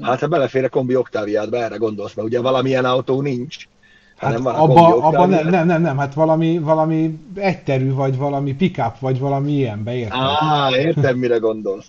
[0.00, 3.68] Hát ha belefér a kombi oktáviádba, erre gondolsz, mert ugye valamilyen autó nincs.
[4.16, 8.98] Hát van abba, abba nem, nem, nem, nem, hát valami, valami egyterű, vagy valami pickup,
[8.98, 10.20] vagy valami ilyenbe, érted?
[10.20, 11.86] Á, értem, mire gondolsz.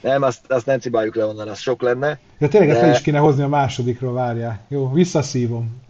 [0.00, 2.18] Nem, azt, azt nem cibáljuk le onnan, az sok lenne.
[2.38, 2.78] De tényleg de...
[2.78, 4.60] fel is kéne hozni a másodikról, várjál.
[4.68, 5.82] Jó, visszaszívom.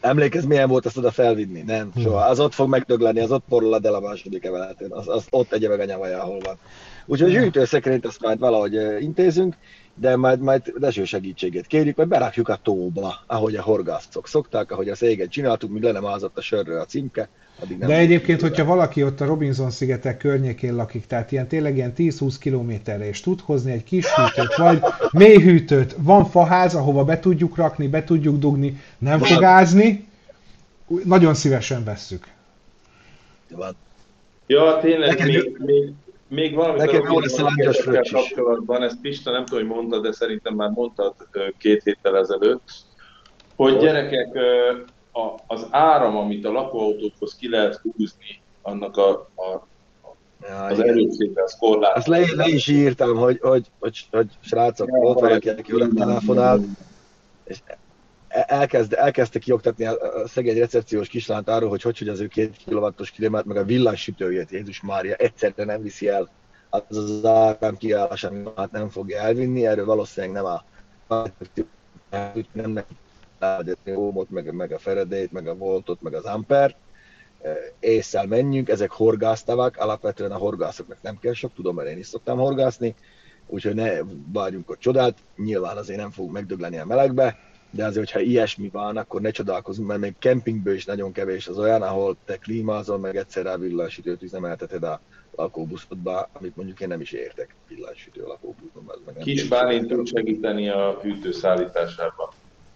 [0.00, 1.62] Emlékezz, milyen volt azt oda felvinni?
[1.62, 2.20] Nem, soha.
[2.20, 4.92] Az ott fog megdögleni, az ott porolad el a második emeletén.
[4.92, 6.58] Az, az ott egy meg a nyavaja, ahol van.
[7.06, 9.56] Úgyhogy a hűtőszekrényt azt majd valahogy intézünk,
[10.00, 14.88] de majd, majd deső segítségét kérjük, majd berakjuk a tóba, ahogy a horgászok szokták, ahogy
[14.88, 17.28] a széget csináltuk, míg le nem ázott a sörről a címke.
[17.62, 21.92] Addig nem De egyébként, hogyha valaki ott a Robinson-szigetek környékén lakik, tehát ilyen tényleg ilyen
[21.96, 24.80] 10-20 kilométerre, és tud hozni egy kis hűtőt, vagy
[25.10, 30.06] mély hűtőt, van faház, ahova be tudjuk rakni, be tudjuk dugni, nem fog ázni,
[31.04, 32.26] nagyon szívesen vesszük.
[34.46, 35.92] Ja, tényleg, Neked még, még,
[36.28, 37.52] még valamit Nekem jó lesz a
[38.10, 41.14] kapcsolatban, ezt Pista nem tudom, hogy mondta, de szerintem már mondtad
[41.58, 42.70] két héttel ezelőtt,
[43.56, 44.38] hogy gyerekek,
[45.46, 49.66] az áram, amit a lakóautókhoz ki lehet húzni, annak a, a
[50.48, 51.96] Ja, az erőssége, az korlát.
[51.96, 55.92] Azt le, le, is írtam, hogy, hogy, hogy, hogy srácok, ja, volt valaki, aki velem
[55.94, 56.60] telefonál,
[57.44, 57.58] és
[58.28, 62.56] elkezd, elkezdte kioktatni a, a szegény recepciós kislánt arról, hogy hogy, hogy az ő két
[62.56, 66.28] kilovattos kilométer, meg a villanysütőjét, Jézus Mária, egyszerre nem viszi el.
[66.70, 70.64] Az az áram kiállás, amit hát nem fogja elvinni, erről valószínűleg nem a
[72.52, 72.72] nem
[73.30, 76.76] neki ómot, meg, meg a Feredét, meg a Voltot, meg az Ampert,
[77.80, 82.38] észszel menjünk, ezek horgásztavak, alapvetően a horgászoknak nem kell sok, tudom, mert én is szoktam
[82.38, 82.94] horgászni,
[83.46, 83.90] úgyhogy ne
[84.32, 87.38] várjunk ott csodát, nyilván azért nem fogunk megdögleni a melegbe,
[87.70, 91.58] de azért, hogyha ilyesmi van, akkor ne csodálkozunk, mert még kempingből is nagyon kevés az
[91.58, 95.00] olyan, ahol te klímázol, meg egyszerre a villanysütőt üzemelteted a
[95.36, 98.84] lakóbuszodba, amit mondjuk én nem is értek villanysütő lakóbuszban.
[99.20, 102.28] Kis Bálint tud segíteni a hűtő szállításában.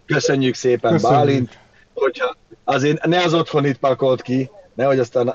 [0.06, 1.18] Köszönjük szépen, Köszönjük.
[1.18, 1.58] Bálint,
[1.94, 5.32] hogyha azért ne az otthonit pakolt ki, nehogy aztán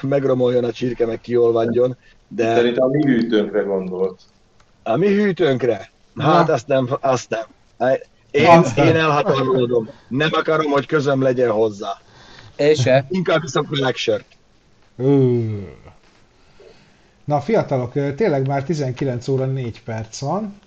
[0.00, 1.96] megromoljon a csirke, meg kiolvadjon.
[2.28, 2.54] De...
[2.54, 4.20] Szerintem a mi hűtőnkre gondolt.
[4.82, 5.90] A mi hűtőnkre?
[6.16, 7.98] Hát azt nem, azt nem.
[8.36, 9.88] Én, én elhatárolodom.
[10.08, 12.00] Nem akarom, hogy közöm legyen hozzá.
[12.56, 13.06] És se.
[13.10, 14.24] Inkább viszont megsört.
[17.24, 20.58] Na fiatalok, tényleg már 19 óra 4 perc van.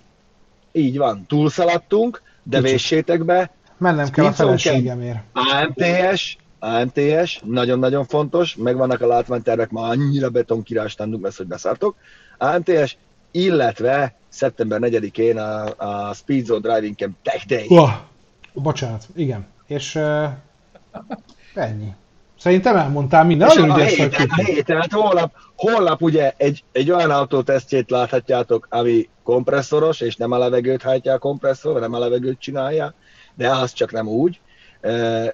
[0.72, 2.70] Így van, túlszaladtunk, de Kicsit.
[2.70, 3.50] véssétek be.
[3.78, 5.18] Mennem kell a feleségemért.
[5.32, 11.96] AMTS, AMTS, nagyon-nagyon fontos, megvannak a látványtervek, ma annyira betonkirástandunk lesz, hogy beszartok.
[12.38, 12.96] AMTS,
[13.30, 17.66] illetve szeptember 4-én a, a Speed Zone Driving Camp Tech Day.
[17.68, 17.90] Oh,
[18.52, 19.46] bocsánat, igen.
[19.66, 20.28] És uh,
[21.54, 21.94] ennyi.
[22.38, 23.48] Szerintem elmondtál minden.
[23.48, 29.08] És a, héten, a héten, hát holnap, holnap ugye egy, egy olyan autótesztjét láthatjátok, ami
[29.22, 32.94] kompresszoros, és nem a levegőt hajtja a kompresszor, nem a levegőt csinálja,
[33.34, 34.40] de az csak nem úgy.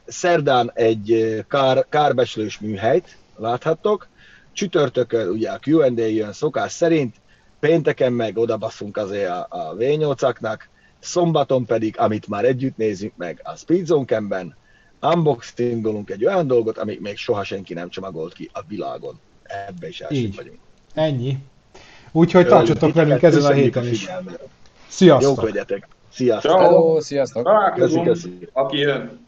[0.07, 4.09] Szerdán egy kár, kárbeslős műhelyt láthattok,
[4.53, 7.14] csütörtökön ugye a Q&A jön szokás szerint,
[7.61, 10.59] pénteken meg odabaszunk azért a, a V8-aknak,
[10.98, 14.57] szombaton pedig, amit már együtt nézünk meg a Speedzone Camp-ben,
[15.00, 19.20] unboxingolunk egy olyan dolgot, amit még soha senki nem csomagolt ki a világon.
[19.42, 20.59] Ebbe is elsők vagyunk.
[20.94, 21.38] Ennyi.
[22.12, 24.09] Úgyhogy tartsatok velünk ezen a héten is.
[24.88, 25.36] Sziasztok!
[25.36, 25.88] Jók legyetek!
[26.12, 26.61] Sziasztok!
[26.61, 27.44] Hello, sziasztok!
[27.44, 28.16] Találkozunk,
[28.52, 29.26] aki jön.